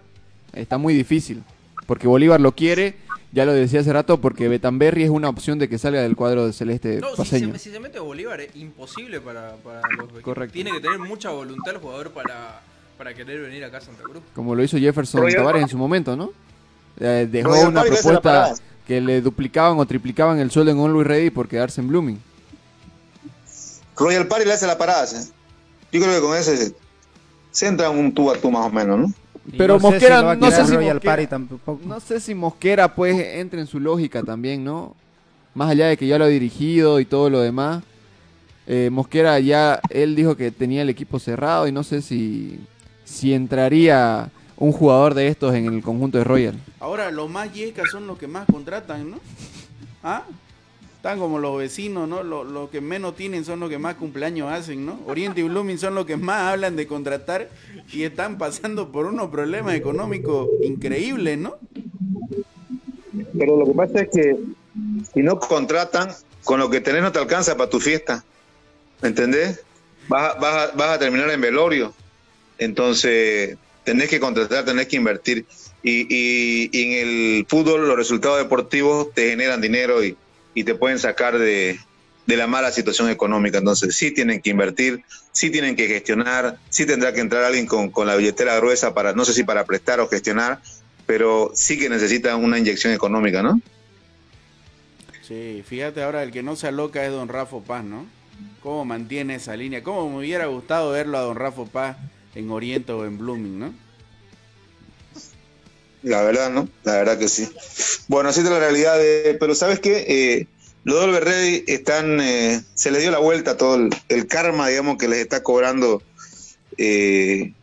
[0.54, 1.44] está muy difícil.
[1.86, 2.96] Porque Bolívar lo quiere,
[3.32, 6.46] ya lo decía hace rato, porque Betamberri es una opción de que salga del cuadro
[6.46, 7.58] de celeste no, paseño.
[7.58, 9.56] Si, se, mete Bolívar es imposible para,
[9.98, 10.54] los Correcto.
[10.54, 12.62] Tiene que tener mucha voluntad el jugador para,
[12.98, 14.22] para querer venir acá a Santa Cruz.
[14.36, 16.32] Como lo hizo Jefferson Tavares en su momento, ¿no?
[17.00, 18.54] Eh, dejó una propuesta
[18.86, 22.29] que le duplicaban o triplicaban el sueldo en Always Ready por quedarse en Blooming.
[24.00, 25.06] Royal Party le hace la parada.
[25.92, 26.74] Yo creo que con ese
[27.52, 29.14] se entra un tú a tú más o menos, ¿no?
[29.58, 31.30] Pero Mosquera, no, sé si Mosquera
[31.86, 34.96] no sé si Mosquera pues entra en su lógica también, ¿no?
[35.56, 37.84] Más allá de que ya lo ha dirigido y todo lo demás.
[38.68, 42.60] Eh, Mosquera ya, él dijo que tenía el equipo cerrado y no sé si,
[43.04, 46.60] si entraría un jugador de estos en el conjunto de Royal.
[46.80, 49.18] Ahora, los más yecas son los que más contratan, ¿no?
[50.04, 50.24] ¿Ah?
[51.00, 52.24] Están como los vecinos, ¿no?
[52.24, 55.00] Los que menos tienen son los que más cumpleaños hacen, ¿no?
[55.08, 57.50] Oriente y Blooming son los que más hablan de contratar
[57.94, 61.56] y están pasando por unos problemas económicos increíbles, ¿no?
[63.38, 64.38] Pero lo que pasa es que
[65.14, 66.10] si no contratan,
[66.44, 68.26] con lo que tenés no te alcanza para tu fiesta.
[69.02, 69.64] ¿Me entendés?
[70.10, 70.36] Vas,
[70.78, 71.94] a terminar en velorio.
[72.58, 75.46] Entonces, tenés que contratar, tenés que invertir.
[75.82, 80.18] Y, en el fútbol los resultados deportivos te generan dinero y,
[80.60, 81.80] y te pueden sacar de,
[82.26, 83.60] la mala situación económica.
[83.60, 87.94] Entonces sí tienen que invertir, sí tienen que gestionar, sí tendrá que entrar alguien con,
[88.06, 90.60] la billetera gruesa para, no sé si para prestar o gestionar,
[91.06, 93.62] pero sí que necesitan una inyección económica, ¿no?
[95.22, 98.06] Sí, fíjate ahora, el que no se aloca es don Rafa Paz, ¿no?
[98.62, 99.82] ¿Cómo mantiene esa línea?
[99.82, 101.98] ¿Cómo me hubiera gustado verlo a don Rafa Paz
[102.36, 103.74] en Oriente o en Blooming, ¿no?
[106.04, 106.70] La verdad, ¿no?
[106.84, 107.50] La verdad que sí.
[108.08, 108.98] Bueno, así es la realidad.
[108.98, 110.06] De, pero ¿sabes qué?
[110.08, 110.48] Eh,
[110.84, 115.08] los Dolber Ready están, eh, se les dio la vuelta todo el, karma, digamos, que
[115.08, 116.02] les está cobrando
[116.78, 117.54] eh,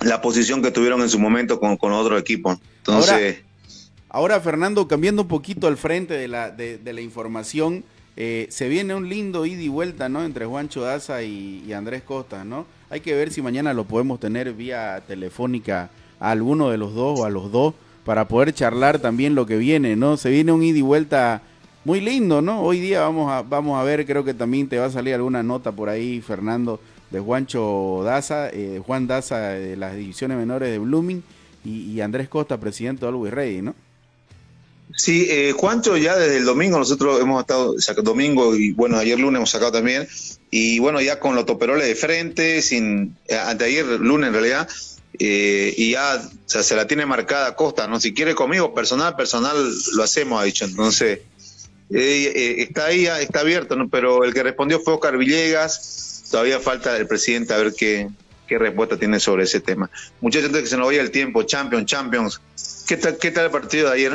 [0.00, 2.60] la posición que tuvieron en su momento con, con otro equipo.
[2.78, 3.38] Entonces...
[4.12, 7.84] Ahora, Fernando, cambiando un poquito al frente de la, de, la información,
[8.16, 10.24] eh, se viene un lindo ida y vuelta, ¿no?
[10.24, 12.66] Entre Juancho Daza y Andrés Costa, ¿no?
[12.90, 15.90] Hay que ver si mañana lo podemos tener vía telefónica
[16.20, 19.56] a alguno de los dos o a los dos para poder charlar también lo que
[19.56, 20.16] viene, ¿no?
[20.16, 21.42] Se viene un ida y vuelta
[21.84, 22.62] muy lindo, ¿no?
[22.62, 25.42] Hoy día vamos a, vamos a ver, creo que también te va a salir alguna
[25.42, 30.78] nota por ahí, Fernando, de Juancho Daza, eh, Juan Daza de las divisiones menores de
[30.78, 31.22] Blooming
[31.64, 33.74] y, Andrés Costa, presidente de Always Ready, ¿no?
[34.96, 39.38] Sí, eh, Juancho ya desde el domingo nosotros hemos estado, domingo y bueno, ayer lunes
[39.38, 40.08] hemos sacado también,
[40.50, 44.68] y bueno, ya con los toperoles de frente, sin, eh, anteayer lunes en realidad,
[45.22, 48.00] eh, y ya se la tiene marcada Costa, ¿no?
[48.00, 49.54] Si quiere conmigo, personal, personal,
[49.92, 50.64] lo hacemos, ha dicho.
[50.64, 51.20] Entonces,
[51.90, 53.90] eh, eh, está ahí, está abierto, ¿no?
[53.90, 58.08] Pero el que respondió fue Oscar Villegas, todavía falta el presidente a ver qué,
[58.48, 59.90] qué respuesta tiene sobre ese tema.
[60.22, 62.40] Muchachos, antes que se nos vaya el tiempo, Champions, Champions,
[62.88, 64.12] ¿qué tal, qué tal el partido de ayer?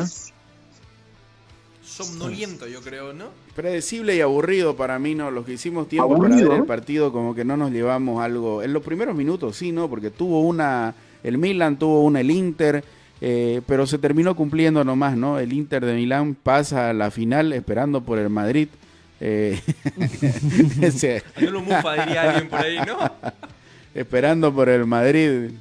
[1.85, 3.31] somnoliento, yo creo, ¿no?
[3.55, 5.31] Predecible y aburrido para mí, ¿no?
[5.31, 8.61] Los que hicimos tiempo para ver el partido, como que no nos llevamos algo.
[8.61, 9.89] En los primeros minutos, sí, ¿no?
[9.89, 10.93] Porque tuvo una.
[11.23, 12.83] El Milan tuvo una, el Inter.
[13.21, 15.39] Eh, pero se terminó cumpliendo nomás, ¿no?
[15.39, 18.67] El Inter de Milán pasa a la final esperando por el Madrid.
[19.21, 19.57] Eh,
[21.39, 22.97] lo mufa, diría alguien por ahí, ¿no?
[23.95, 25.51] esperando por el Madrid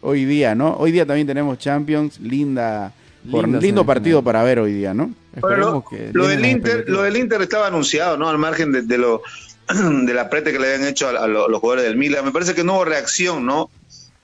[0.00, 0.74] hoy día, ¿no?
[0.76, 2.92] Hoy día también tenemos Champions, linda,
[3.30, 5.12] por, lindo partido para ver hoy día, ¿no?
[5.42, 8.28] Lo, del Inter, lo del Inter estaba anunciado, ¿no?
[8.28, 9.22] Al margen de, lo
[9.68, 12.24] de la prete que le habían hecho a, los jugadores del Milan.
[12.24, 13.70] Me parece que no hubo reacción, ¿no?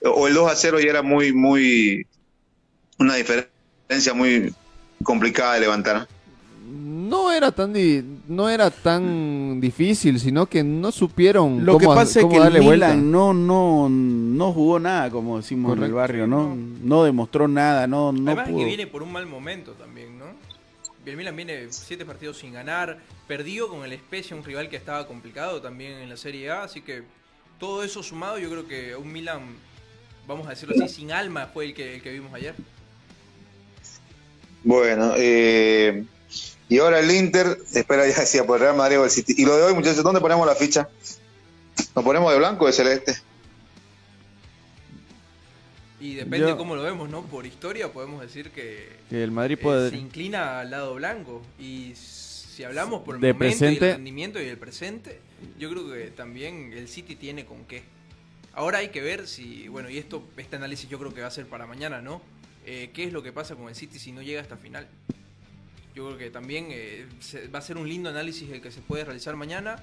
[0.04, 2.06] O el 2 a 0 ya era muy, muy,
[2.98, 4.54] una diferencia muy
[5.02, 6.08] complicada de levantar.
[7.12, 7.74] No era tan
[8.28, 13.10] no era tan difícil, sino que no supieron Lo que pasa es que el Milan
[13.10, 18.12] no no no jugó nada, como decimos en el barrio, no no demostró nada, no
[18.12, 20.21] no Además que viene por un mal momento también, ¿no?
[21.04, 25.06] El Milan viene siete partidos sin ganar, perdió con el Spezia, un rival que estaba
[25.06, 27.02] complicado también en la Serie A, así que
[27.58, 29.56] todo eso sumado, yo creo que un Milan,
[30.26, 32.54] vamos a decirlo así, sin alma fue el que, el que vimos ayer.
[34.64, 36.04] Bueno, eh,
[36.68, 39.34] y ahora el Inter, espera ya decía por Real Madrid o el City.
[39.36, 40.88] Y lo de hoy, muchachos, ¿dónde ponemos la ficha?
[41.94, 43.16] ¿Nos ponemos de blanco o de celeste?
[46.02, 47.22] Y depende de cómo lo vemos, ¿no?
[47.22, 49.90] Por historia podemos decir que, el Madrid puede...
[49.90, 51.42] se inclina al lado blanco.
[51.60, 55.20] Y si hablamos por el momento y el rendimiento y el presente,
[55.60, 57.84] yo creo que también el City tiene con qué.
[58.52, 61.30] Ahora hay que ver si, bueno, y esto, este análisis yo creo que va a
[61.30, 62.20] ser para mañana, ¿no?
[62.66, 64.88] Eh, ¿Qué es lo que pasa con el City si no llega hasta final?
[65.94, 67.06] Yo creo que también eh,
[67.54, 69.76] va a ser un lindo análisis el que se puede realizar mañana.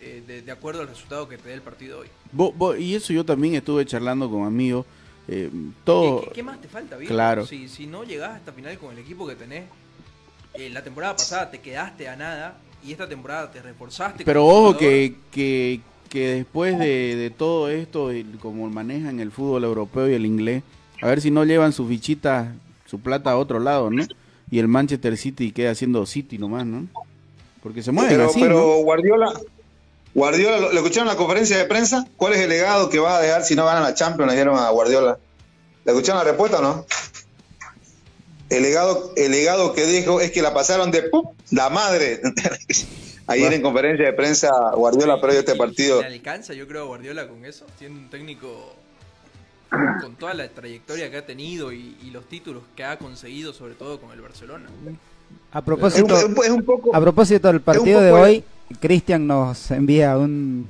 [0.00, 2.78] Eh, de, acuerdo al resultado que te dé el partido hoy.
[2.78, 4.84] y eso yo también estuve charlando con amigos.
[5.84, 6.30] Todo...
[6.32, 7.46] ¿Qué, más te falta, Claro.
[7.46, 9.64] Si, si no llegás hasta final con el equipo que tenés,
[10.70, 14.24] la temporada pasada te quedaste a nada y esta temporada te reforzaste.
[14.24, 18.10] Pero ojo que, que, que, después de, de todo esto,
[18.40, 20.62] como manejan el fútbol europeo y el inglés,
[21.00, 22.54] a ver si no llevan su fichita,
[22.86, 24.04] su plata a otro lado, ¿no?
[24.50, 26.86] Y el Manchester City queda haciendo City nomás, ¿no?
[27.62, 29.32] Porque se mueven pero, así, Pero Guardiola,
[30.14, 32.06] Guardiola, ¿lo, escucharon en la conferencia de prensa?
[32.16, 34.30] ¿Cuál es el legado que va a dejar si no ganan la Champions?
[34.30, 35.18] Le dieron a Guardiola.
[35.84, 36.86] ¿Le escucharon la respuesta o no?
[38.48, 41.30] El legado, el legado que dijo es que la pasaron de ¡pum!
[41.50, 42.20] la madre.
[43.26, 46.00] Ayer en conferencia de prensa Guardiola perdió este partido.
[46.02, 47.66] ¿Le alcanza yo creo a Guardiola con eso?
[47.78, 48.76] Siendo un técnico
[50.00, 54.00] con toda la trayectoria que ha tenido y, los títulos que ha conseguido, sobre todo
[54.00, 54.66] con el Barcelona.
[55.50, 56.16] A propósito,
[56.92, 58.44] a propósito del partido de hoy,
[58.80, 60.66] Cristian nos envía un,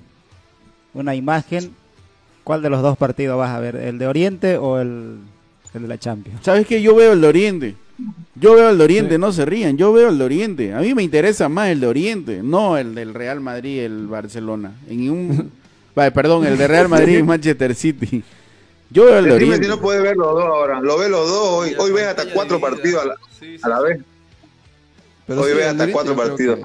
[0.95, 1.73] una imagen.
[2.43, 3.77] ¿Cuál de los dos partidos vas a ver?
[3.77, 5.19] ¿El de Oriente o el,
[5.73, 6.41] el de la Champions?
[6.43, 7.75] ¿Sabes que Yo veo el de Oriente.
[8.35, 9.77] Yo veo el de Oriente, no se rían.
[9.77, 10.75] Yo veo el de Oriente.
[10.75, 14.73] A mí me interesa más el de Oriente, no el del Real Madrid, el Barcelona.
[14.89, 15.53] En un,
[15.95, 18.23] perdón, el de Real Madrid y Manchester City.
[18.91, 19.63] Yo veo el de Oriente.
[19.65, 20.81] si no puede ver los dos ahora.
[20.81, 21.75] Lo ve los dos hoy.
[21.79, 23.17] Hoy ves hasta cuatro partidos a la,
[23.63, 24.01] a la vez.
[25.29, 26.61] hoy ves hasta cuatro partidos.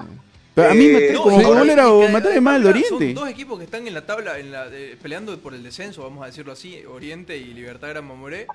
[0.54, 3.06] Pero a mí me, como me trae más el de Oriente.
[3.06, 4.66] Son dos equipos que están en la tabla en la,
[5.00, 8.46] peleando por el descenso, vamos a decirlo así, Oriente y Libertad Gran Mamoré.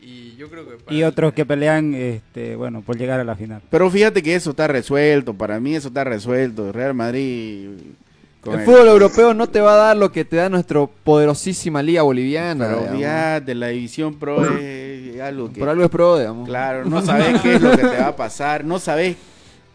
[0.00, 3.60] Y yo creo que y otros que pelean este bueno por llegar a la final.
[3.68, 6.72] Pero fíjate que eso está resuelto, para mí eso está resuelto.
[6.72, 7.68] Real Madrid
[8.44, 12.02] el, fútbol europeo no te va a dar lo que te da nuestra poderosísima liga
[12.02, 12.66] boliviana.
[12.66, 15.60] Pero de la división pro es algo que...
[15.60, 16.48] Por algo es pro, digamos.
[16.48, 19.16] Claro, no sabes qué es lo que te va a pasar, no sabes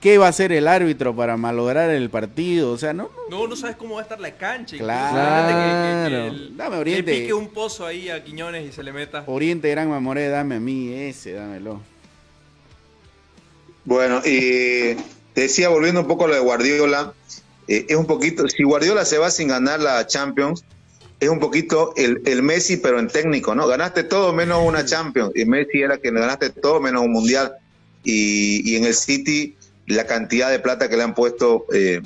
[0.03, 3.09] qué va a hacer el árbitro para malograr el partido, o sea, no...
[3.29, 4.75] No, no sabes cómo va a estar la cancha.
[4.75, 6.35] Claro.
[6.57, 7.09] dame Oriente.
[7.09, 9.23] Le pique un pozo ahí a Quiñones y se le meta.
[9.27, 11.79] Oriente Gran Mamoré, dame a mí ese, dámelo.
[13.85, 14.95] Bueno, y
[15.33, 17.13] te decía, volviendo un poco a lo de Guardiola,
[17.69, 20.65] eh, es un poquito, si Guardiola se va sin ganar la Champions,
[21.21, 23.67] es un poquito el, el, Messi, pero en técnico, ¿no?
[23.67, 25.31] Ganaste todo menos una Champions.
[25.33, 27.53] Y Messi era que ganaste todo menos un Mundial.
[28.03, 29.55] Y, y en el City,
[29.87, 32.01] la cantidad de plata que le han puesto eh,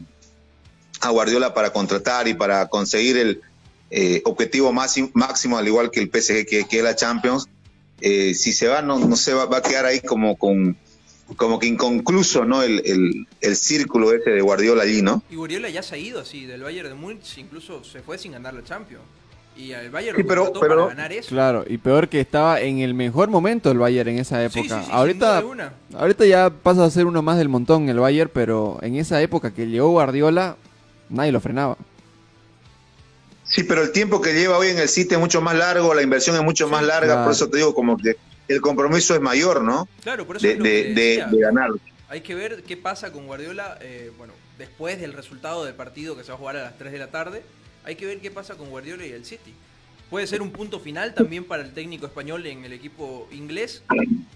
[1.01, 3.41] a Guardiola para contratar y para conseguir el
[3.89, 7.47] eh, objetivo máximo, máximo, al igual que el PSG, que, que es la Champions,
[7.99, 10.78] si se va, no, no se va, va a quedar ahí como con
[11.36, 12.63] como que inconcluso, ¿no?
[12.63, 15.23] El, el, círculo ese de Guardiola allí, ¿no?
[15.30, 18.32] Y Guardiola ya se ha ido así, del Bayern de Múnich incluso se fue sin
[18.32, 19.03] ganar la Champions.
[19.58, 21.30] Y el Bayern sí, pero, para ganar eso.
[21.30, 24.84] Claro, y peor que estaba en el mejor momento el Bayern en esa época.
[24.91, 25.43] ahorita,
[25.95, 29.51] ahorita ya pasa a ser uno más del montón el Bayern, pero en esa época
[29.51, 30.58] que llegó Guardiola,
[31.10, 31.78] nadie lo frenaba.
[33.43, 36.01] Sí, pero el tiempo que lleva hoy en el City es mucho más largo, la
[36.01, 39.64] inversión es mucho más larga, por eso te digo como que el compromiso es mayor,
[39.64, 39.88] ¿no?
[40.03, 41.72] Claro, por eso de, de, ganar.
[42.10, 46.24] Hay que ver qué pasa con Guardiola, eh, bueno, después del resultado del partido que
[46.24, 47.43] se va a jugar a las 3 de la tarde,
[47.88, 49.54] hay que ver qué pasa con Guardiola y el City.
[50.10, 53.82] Puede ser un punto final también para el técnico español en el equipo inglés,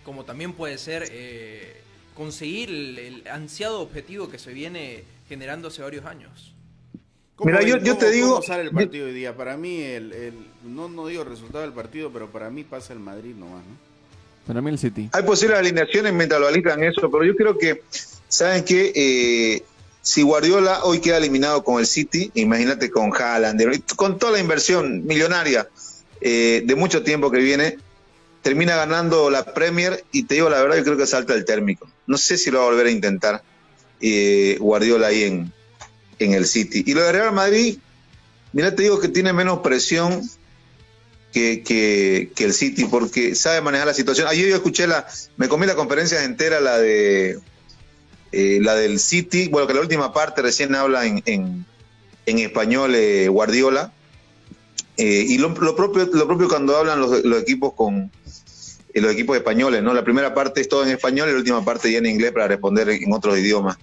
[0.06, 1.82] como también puede ser eh,
[2.16, 6.54] conseguir el, ansiado objetivo que se viene generando hace varios años.
[7.44, 8.30] Mira, yo, yo te digo.
[8.30, 9.36] ¿Cómo sale el partido hoy día?
[9.36, 10.34] Para mí, el, el,
[10.64, 13.76] no, no digo el resultado del partido, pero para mí pasa el Madrid nomás, ¿no?
[14.48, 15.10] Para mí el City.
[15.12, 17.84] Hay posibles alineaciones mientras lo alistan eso, pero yo creo que,
[18.30, 18.94] ¿saben qué?
[18.96, 19.64] Eh,
[20.02, 25.06] si Guardiola hoy queda eliminado con el City, imagínate con Haaland, con toda la inversión
[25.06, 25.68] millonaria
[26.22, 27.78] eh, de mucho tiempo que viene,
[28.42, 31.88] termina ganando la Premier y te digo la verdad, yo creo que salta el térmico.
[32.08, 33.44] No sé si lo va a volver a intentar
[34.02, 35.54] eh, Guardiola ahí en,
[36.18, 36.84] en el City.
[36.86, 37.78] Y lo de Real Madrid,
[38.54, 40.28] mira, te digo que tiene menos presión
[41.32, 44.28] que, que, el City porque sabe manejar la situación.
[44.28, 47.40] Ayer yo escuché la, me comí la conferencia entera, la de
[48.32, 53.28] eh, la del City, bueno, que la última parte recién habla en, en, español eh,
[53.28, 53.92] Guardiola.
[54.98, 58.12] Eh, y lo, propio, lo propio cuando hablan los, los equipos con
[58.94, 59.94] los equipos españoles, ¿no?
[59.94, 62.50] La primera parte es todo en español y la última parte ya en inglés para
[62.50, 63.78] responder en otros idiomas.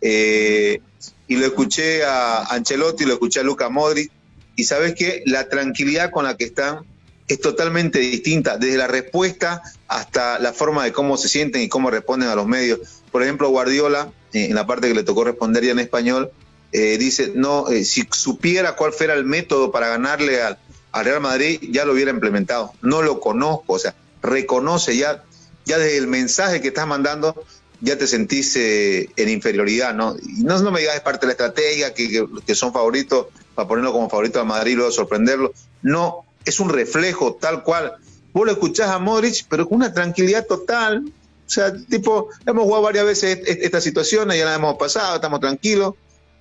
[0.00, 4.10] y lo escuché a Ancelotti, lo escuché a Luca Modri,
[4.54, 6.84] y sabes que la tranquilidad con la que están
[7.28, 11.90] es totalmente distinta, desde la respuesta hasta la forma de cómo se sienten y cómo
[11.90, 13.01] responden a los medios.
[13.12, 16.32] Por ejemplo, Guardiola, eh, en la parte que le tocó responder ya en español,
[16.72, 20.58] eh, dice, no, eh, si supiera cuál fuera el método para ganarle al,
[20.90, 22.72] al Real Madrid ya lo hubiera implementado.
[22.80, 25.22] No lo conozco, o sea, reconoce ya,
[25.64, 27.44] ya desde el mensaje que estás mandando,
[27.82, 30.16] ya te sentís eh, en inferioridad, ¿no?
[30.16, 34.08] Y no, me digas es parte de la estrategia, que, son favoritos, para ponerlo como
[34.08, 35.52] favorito a Madrid y luego sorprenderlo.
[35.82, 37.94] No, es un reflejo tal cual.
[38.32, 41.12] Vos lo escuchás a Modric, pero con una tranquilidad total.
[41.52, 45.92] O sea, tipo, hemos jugado varias veces esta situación, ya la hemos pasado, estamos tranquilos.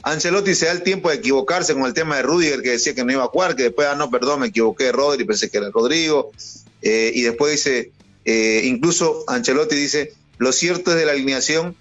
[0.04, 3.04] Ancelotti se da el tiempo de equivocarse con el tema de Rudiger, que decía que
[3.04, 5.70] no iba a jugar, que después, ah, no, perdón, me equivoqué Rodri, pensé que era
[5.70, 6.32] Rodrigo.
[6.82, 7.92] Eh, y después dice,
[8.24, 11.76] eh, incluso Ancelotti dice, lo cierto es de la alineación,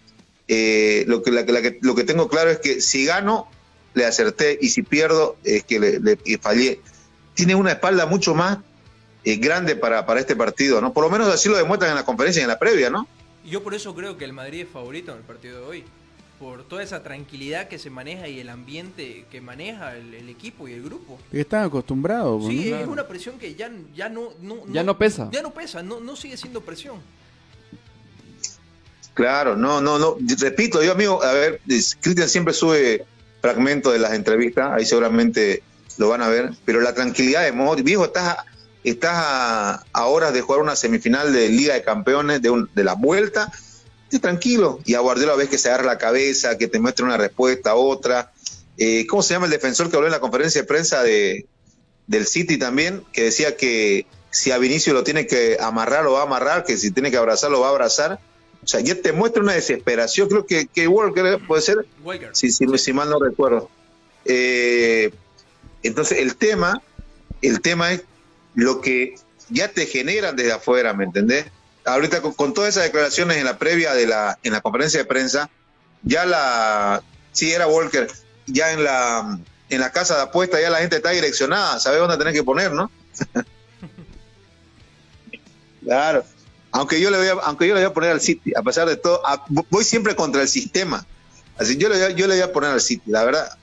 [0.48, 1.30] eh, lo, que,
[1.80, 3.48] lo que tengo claro es que si gano,
[3.94, 6.80] le acerté, y si pierdo, es que le, fallé.
[7.34, 8.58] Tiene una espalda mucho más
[9.24, 10.92] grande para, para este partido, ¿no?
[10.92, 13.06] Por lo menos así lo demuestran en la conferencia y en la previa, ¿no?
[13.44, 15.84] Yo por eso creo que el Madrid es favorito en el partido de hoy
[16.40, 20.72] por toda esa tranquilidad que se maneja y el ambiente que maneja el, equipo y
[20.72, 21.18] el grupo.
[21.30, 22.46] Están acostumbrados.
[22.46, 24.30] Sí, es una presión que ya, ya no,
[24.72, 25.28] Ya no pesa.
[25.32, 26.96] Ya no pesa, no, no sigue siendo presión.
[29.12, 30.16] Claro, no, no, no.
[30.38, 33.04] Repito, yo amigo, a ver, Cristian siempre sube
[33.42, 35.62] fragmentos de las entrevistas, ahí seguramente
[35.98, 38.38] lo van a ver, pero la tranquilidad de Modric, viejo, estás,
[38.84, 43.52] estás a, horas de jugar una semifinal de Liga de Campeones, de, de la vuelta,
[44.18, 44.80] tranquilo.
[44.84, 48.32] Y a Guardiola ves que se agarra la cabeza, que te muestra una respuesta, otra.
[48.76, 51.46] Eh, ¿Cómo se llama el defensor que habló en la conferencia de prensa de,
[52.06, 53.04] del City también?
[53.12, 56.76] Que decía que si a Vinicio lo tiene que amarrar, lo va a amarrar, que
[56.76, 58.18] si tiene que abrazar, lo va a abrazar.
[58.62, 60.28] O sea, ya te muestra una desesperación.
[60.28, 61.86] Creo que, que Walker puede ser.
[62.32, 63.70] Si, si, mal no recuerdo.
[64.24, 65.12] Eh,
[65.82, 66.82] entonces, el tema,
[67.40, 68.02] el tema es
[68.54, 69.14] lo que
[69.48, 71.46] ya te generan desde afuera, ¿me entendés?
[71.84, 75.50] ahorita con, todas esas declaraciones en la previa de la, en la conferencia de prensa,
[76.02, 78.08] ya la, sí era Walker,
[78.46, 79.38] ya en la,
[79.68, 82.72] en la casa de apuesta ya la gente está direccionada, sabe dónde tenés que poner,
[82.72, 82.90] ¿no?
[85.84, 86.24] claro.
[86.72, 88.88] Aunque yo le voy a, aunque yo le voy a poner al City, a pesar
[88.88, 89.20] de todo,
[89.70, 91.04] voy siempre contra el sistema.
[91.58, 93.58] Así yo le, yo le voy a poner al City, la verdad.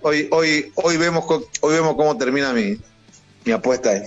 [0.00, 1.24] Hoy, hoy, hoy vemos,
[1.60, 2.80] hoy vemos cómo termina mi,
[3.44, 4.02] mi apuesta ahí.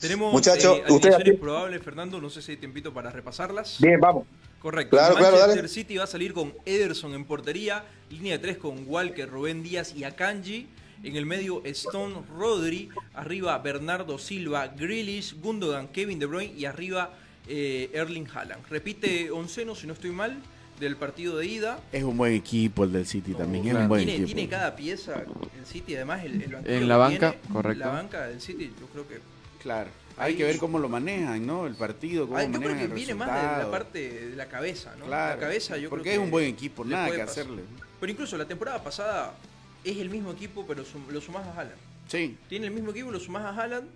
[0.00, 3.78] Tenemos Muchachos, eh, probables, Fernando, no sé si hay tiempito para repasarlas.
[3.80, 4.26] Bien, vamos.
[4.60, 4.96] Correcto.
[4.96, 9.28] Claro, Manchester City va a salir con Ederson en portería, línea de 3 con Walker,
[9.28, 10.68] Rubén Díaz y Akanji.
[11.02, 17.12] En el medio Stone Rodri, arriba Bernardo Silva, Grealish, Gundogan, Kevin De Bruyne y arriba
[17.46, 18.66] eh, Erling Haaland.
[18.70, 20.34] Repite onceno, si no estoy mal,
[20.80, 21.78] del partido de ida.
[21.92, 24.34] Es un buen equipo el del City también, es un buen tiene, equipo.
[24.34, 25.24] Tiene cada pieza
[25.58, 27.84] el City, además el, el En la banca, correcto.
[27.84, 29.20] La banca del City, yo creo que
[29.64, 29.90] Claro.
[30.18, 31.66] Hay que ver cómo lo manejan, ¿no?
[31.66, 35.06] El partido, cómo yo creo que viene más de la parte de la cabeza, ¿no?
[35.06, 35.34] Claro.
[35.34, 37.62] La cabeza, yo Porque es un buen equipo, nada que hacerle.
[37.98, 39.34] Pero incluso la temporada pasada
[39.82, 41.80] es el mismo equipo, pero lo sumás a Haaland.
[42.08, 42.36] Sí.
[42.48, 43.88] Tiene el mismo equipo, lo sumás a Haaland.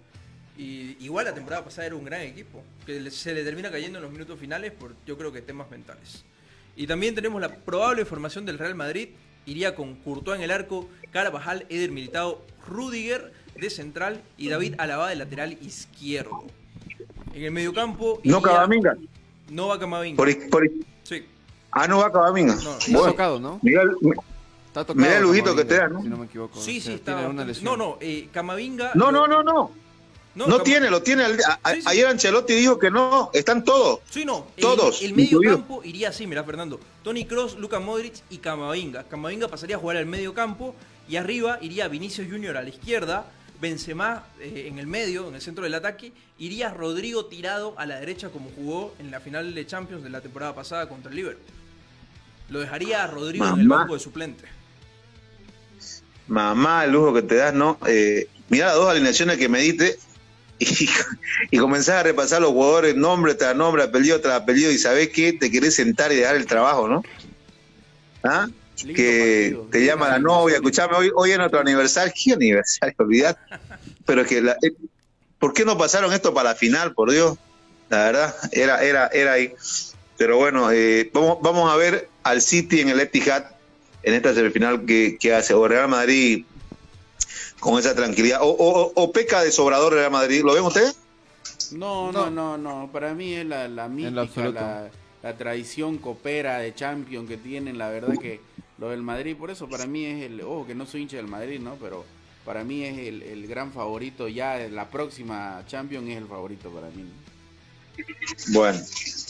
[0.56, 4.02] Y igual la temporada pasada era un gran equipo, que se le termina cayendo en
[4.02, 6.24] los minutos finales por yo creo que temas mentales.
[6.78, 9.08] Y también tenemos la probable formación del Real Madrid.
[9.46, 15.08] Iría con Courtois en el arco, Carvajal, Eder Militado, Rudiger de central y David Alaba
[15.08, 16.44] de lateral izquierdo.
[17.34, 18.20] En el mediocampo.
[18.22, 18.96] No Camavinga.
[19.50, 20.16] No va Camavinga.
[20.16, 20.70] Por,
[21.02, 21.26] Sí.
[21.72, 22.54] Ah, no va Camavinga.
[22.54, 23.58] No, está tocado, ¿no?
[23.60, 23.82] Mira,
[24.68, 25.04] está tocado.
[25.04, 26.00] Mira el lujito que te da, ¿no?
[26.00, 26.60] Si no me equivoco.
[26.60, 27.28] Sí, sí, está.
[27.62, 28.92] No, no, eh, Camavinga.
[28.94, 29.72] No, no, no, no.
[30.46, 31.24] No, tiene, lo tiene.
[31.86, 34.00] Ayer Ancelotti dijo que no, están todos.
[34.08, 34.46] Sí, no.
[34.60, 35.02] Todos.
[35.02, 36.78] El, medio campo iría así, mira, Fernando.
[37.02, 39.04] Tony Cross, Luka Modric y Camavinga.
[39.04, 40.74] Camavinga pasaría a jugar al medio campo
[41.08, 43.26] y arriba iría Vinicius Junior a la izquierda,
[43.60, 47.98] Benzema eh, en el medio, en el centro del ataque, iría Rodrigo tirado a la
[47.98, 51.44] derecha como jugó en la final de Champions de la temporada pasada contra el Liverpool.
[52.50, 54.44] Lo dejaría a Rodrigo en el banco de suplente.
[56.28, 57.78] Mamá, el lujo que te das, ¿no?
[57.86, 59.98] Eh, mira las dos alineaciones que me diste
[60.70, 60.88] y,
[61.50, 65.32] y comenzás a repasar los jugadores nombre tras nombre, apellido tras apellido y sabés que
[65.32, 67.02] te querés sentar y dejar el trabajo, ¿no?
[68.24, 68.48] ¿Ah?
[68.86, 72.94] que te llama la novia, escuchame, hoy, hoy es nuestro aniversario, ¿qué aniversario?
[72.98, 73.36] Olvidad.
[74.06, 74.72] Pero que la, eh,
[75.38, 77.36] ¿por qué no pasaron esto para la final, por Dios?
[77.88, 79.52] La verdad, era, era, era ahí.
[80.16, 83.44] Pero bueno, eh, vamos, vamos a ver al City en el Etihad
[84.02, 86.44] en esta semifinal que, que hace, o Real Madrid
[87.60, 90.96] con esa tranquilidad, o, o, peca de sobrador Real Madrid, ¿lo ven ustedes?
[91.72, 94.90] No, no, no, no, para mí es la, la mítica, la,
[95.22, 98.40] la tradición copera de Champions que tienen, la verdad que
[98.78, 101.26] lo del Madrid, por eso para mí es el, oh, que no soy hincha del
[101.26, 101.74] Madrid, ¿no?
[101.76, 102.04] Pero
[102.44, 107.04] para mí es el, gran favorito, ya la próxima Champions es el favorito para mí.
[108.52, 108.78] Bueno,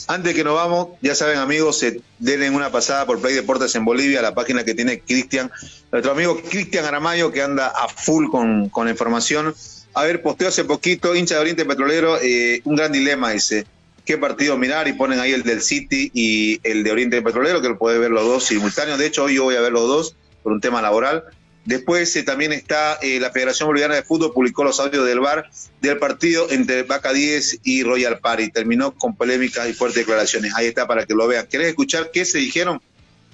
[0.09, 3.85] antes que nos vamos, ya saben amigos, se denle una pasada por Play Deportes en
[3.85, 5.51] Bolivia, la página que tiene Cristian,
[5.91, 9.53] nuestro amigo Cristian Aramayo que anda a full con, la información.
[9.93, 13.67] A ver, posteo hace poquito, hincha de Oriente Petrolero, eh, un gran dilema, dice.
[14.03, 14.87] ¿Qué partido mirar?
[14.87, 18.09] Y ponen ahí el del City y el de Oriente Petrolero, que lo puede ver
[18.09, 18.97] los dos simultáneos.
[18.97, 21.25] De hecho, hoy yo voy a ver los dos por un tema laboral.
[21.69, 25.51] Después eh, también está eh, la Federación Boliviana de Fútbol, publicó los audios del VAR
[25.81, 28.49] del partido entre Vaca 10 y Royal Party.
[28.49, 30.55] Terminó con polémicas y fuertes declaraciones.
[30.55, 31.45] Ahí está para que lo vean.
[31.45, 32.81] ¿Querés escuchar qué se dijeron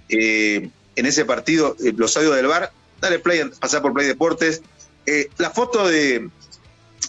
[0.09, 2.73] en ese partido, los audios del VAR?
[2.99, 4.61] Dale play, pasar por Play Deportes.
[5.37, 6.29] la foto de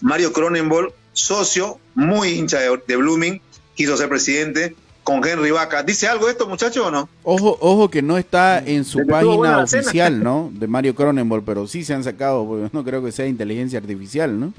[0.02, 3.40] Mario Cronenbol, socio, muy hincha de Blooming,
[3.74, 4.76] quiso ser presidente
[5.06, 5.84] con Henry Vaca.
[5.84, 7.08] ¿Dice algo esto, muchacho, o no?
[7.22, 10.50] Ojo, ojo que no está en su página oficial, ¿no?
[10.52, 14.38] De Mario Cronenberg, pero sí se han sacado, porque no creo que sea inteligencia artificial,
[14.38, 14.52] ¿no?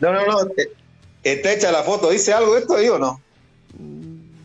[0.00, 0.40] No, no, no.
[0.56, 0.70] Eh,
[1.22, 2.08] está hecha la foto.
[2.08, 3.20] ¿Dice algo esto ahí o no?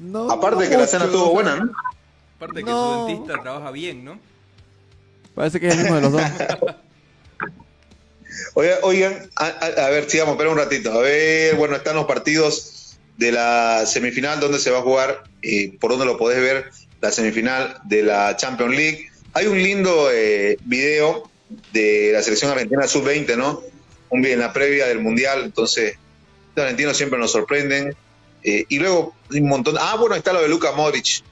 [0.02, 0.30] No.
[0.30, 1.72] Aparte que la cena estuvo buena, ¿no?
[2.36, 4.20] Aparte que su dentista trabaja bien, ¿no?
[5.34, 6.22] Parece que es el mismo de los dos.
[8.84, 10.92] Oigan, a, ver, sigamos, espera un ratito.
[10.92, 12.75] A ver, bueno, están los partidos
[13.18, 17.12] de la semifinal, donde se va a jugar, eh, por donde lo podés ver, la
[17.12, 19.10] semifinal de la Champions League.
[19.34, 21.30] Hay un lindo eh, video
[21.72, 23.62] de la selección argentina sub-20, ¿no?
[24.10, 25.96] Un en la previa del Mundial, entonces
[26.56, 27.96] los argentinos siempre nos sorprenden.
[28.44, 29.76] Eh, y luego un montón.
[29.80, 31.24] Ah, bueno, está lo de Luka Modric,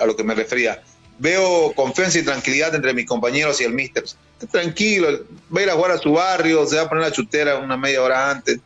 [0.00, 0.82] a lo que me refería.
[1.18, 4.04] Veo confianza y tranquilidad entre mis compañeros y el Mister.
[4.50, 5.24] Tranquilo,
[5.54, 7.76] va a ir a jugar a su barrio, se va a poner la chutera una
[7.76, 8.58] media hora antes.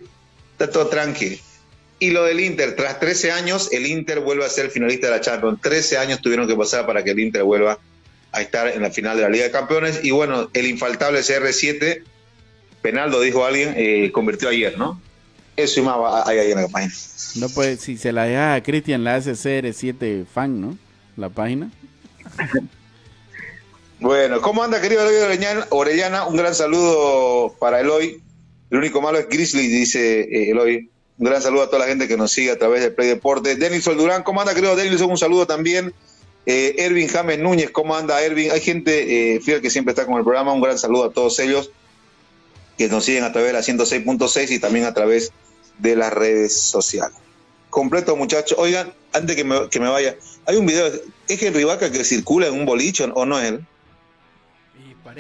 [0.53, 1.37] Está todo tranquilo.
[2.03, 5.21] Y lo del Inter, tras 13 años, el Inter vuelve a ser finalista de la
[5.21, 5.61] Champions.
[5.61, 7.79] 13 años tuvieron que pasar para que el Inter vuelva
[8.33, 10.01] a estar en la final de la Liga de Campeones.
[10.03, 12.03] Y bueno, el infaltable CR7,
[12.83, 15.01] Penaldo, dijo alguien, eh, convirtió ayer, ¿no?
[15.57, 16.93] Eso y más hay ahí en la página.
[17.37, 20.77] No, pues si se la deja a Cristian, la hace CR7 fan, ¿no?
[21.17, 21.71] La página.
[24.01, 26.27] bueno, ¿cómo anda, querido Eloy Orellana?
[26.27, 28.21] Un gran saludo para Eloy.
[28.71, 30.89] El único malo es Grizzly, dice eh, Eloy.
[31.19, 33.59] Un gran saludo a toda la gente que nos sigue a través de Play Deportes.
[33.59, 35.01] Denis Durán, ¿cómo anda, querido Denis?
[35.01, 35.93] Un saludo también.
[36.47, 38.51] Eh, Ervin James Núñez, ¿cómo anda, Ervin?
[38.51, 40.53] Hay gente eh, fiel que siempre está con el programa.
[40.53, 41.71] Un gran saludo a todos ellos
[42.77, 45.33] que nos siguen a través de la 106.6 y también a través
[45.79, 47.17] de las redes sociales.
[47.71, 48.59] Completo, muchachos.
[48.59, 50.91] Oigan, antes que me, que me vaya, hay un video.
[51.29, 53.67] ¿Es Henry Vaca que circula en un boliche o no es él?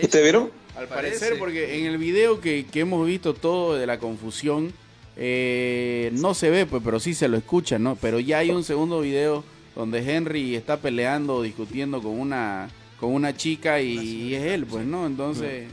[0.02, 0.50] ¿Ustedes vieron?
[0.76, 4.72] Al parecer, porque en el video que, que hemos visto todo de la confusión
[5.16, 7.96] eh, no se ve, pues, pero sí se lo escucha, ¿no?
[7.96, 9.44] Pero ya hay un segundo video
[9.74, 14.84] donde Henry está peleando o discutiendo con una, con una chica y, es él, pues,
[14.84, 15.06] ¿no?
[15.06, 15.68] Entonces...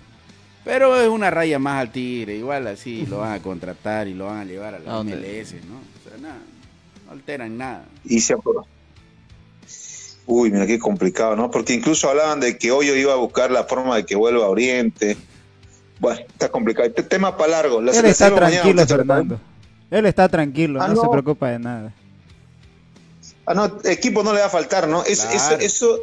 [0.65, 4.25] Pero es una raya más al tigre, igual así lo van a contratar y lo
[4.25, 5.79] van a llevar a la MLS, ¿no?
[5.79, 6.41] O sea, nada,
[7.05, 7.87] no alteran nada.
[8.03, 8.35] Y se
[10.31, 11.49] Uy, mira qué complicado, ¿no?
[11.49, 14.45] Porque incluso hablaban de que hoy yo iba a buscar la forma de que vuelva
[14.45, 15.17] a Oriente.
[15.99, 16.87] Bueno, está complicado.
[16.87, 17.79] Este tema para largo.
[17.79, 19.39] Él está tranquilo, Fernando.
[19.91, 21.93] Él está tranquilo, no, se preocupa de nada.
[23.45, 25.03] Ah, no, equipo no le va a faltar, ¿no?
[25.03, 25.27] eso,
[25.59, 25.99] eso,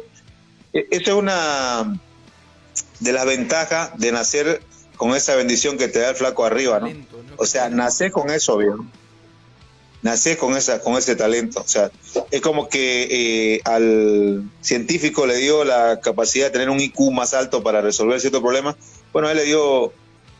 [0.73, 1.97] es una
[2.99, 4.61] de las ventajas de nacer
[4.97, 6.89] con esa bendición que te da el flaco arriba, ¿no?
[7.37, 8.91] O sea, nace con eso, bien.
[10.01, 11.61] Nace con esa, con ese talento.
[11.61, 11.89] O sea,
[12.31, 13.07] es como que
[13.55, 18.19] eh, al científico le dio la capacidad de tener un IQ más alto para resolver
[18.19, 18.75] ciertos problemas
[19.13, 19.93] bueno, él le dio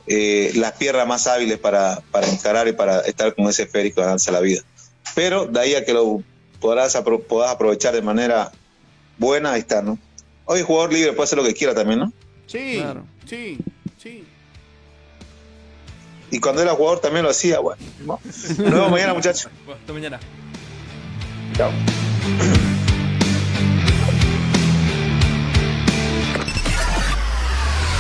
[0.07, 4.07] eh, las piernas más hábiles para, para, encarar y para estar con ese esférico de
[4.07, 4.61] danza la vida.
[5.15, 6.23] Pero de ahí a que lo
[6.60, 8.52] podrás, aprovechar de manera
[9.18, 9.98] buena, ahí está, ¿no?
[10.45, 12.14] Hoy el jugador libre puede hacer lo que quiera también, ¿no?
[12.45, 12.81] Sí,
[13.26, 13.57] sí,
[14.02, 14.23] sí.
[16.31, 17.81] Y cuando era jugador también lo hacía, bueno.
[18.06, 19.49] Nos vemos mañana, muchachos.
[19.73, 20.19] hasta mañana.
[21.56, 21.72] Chao.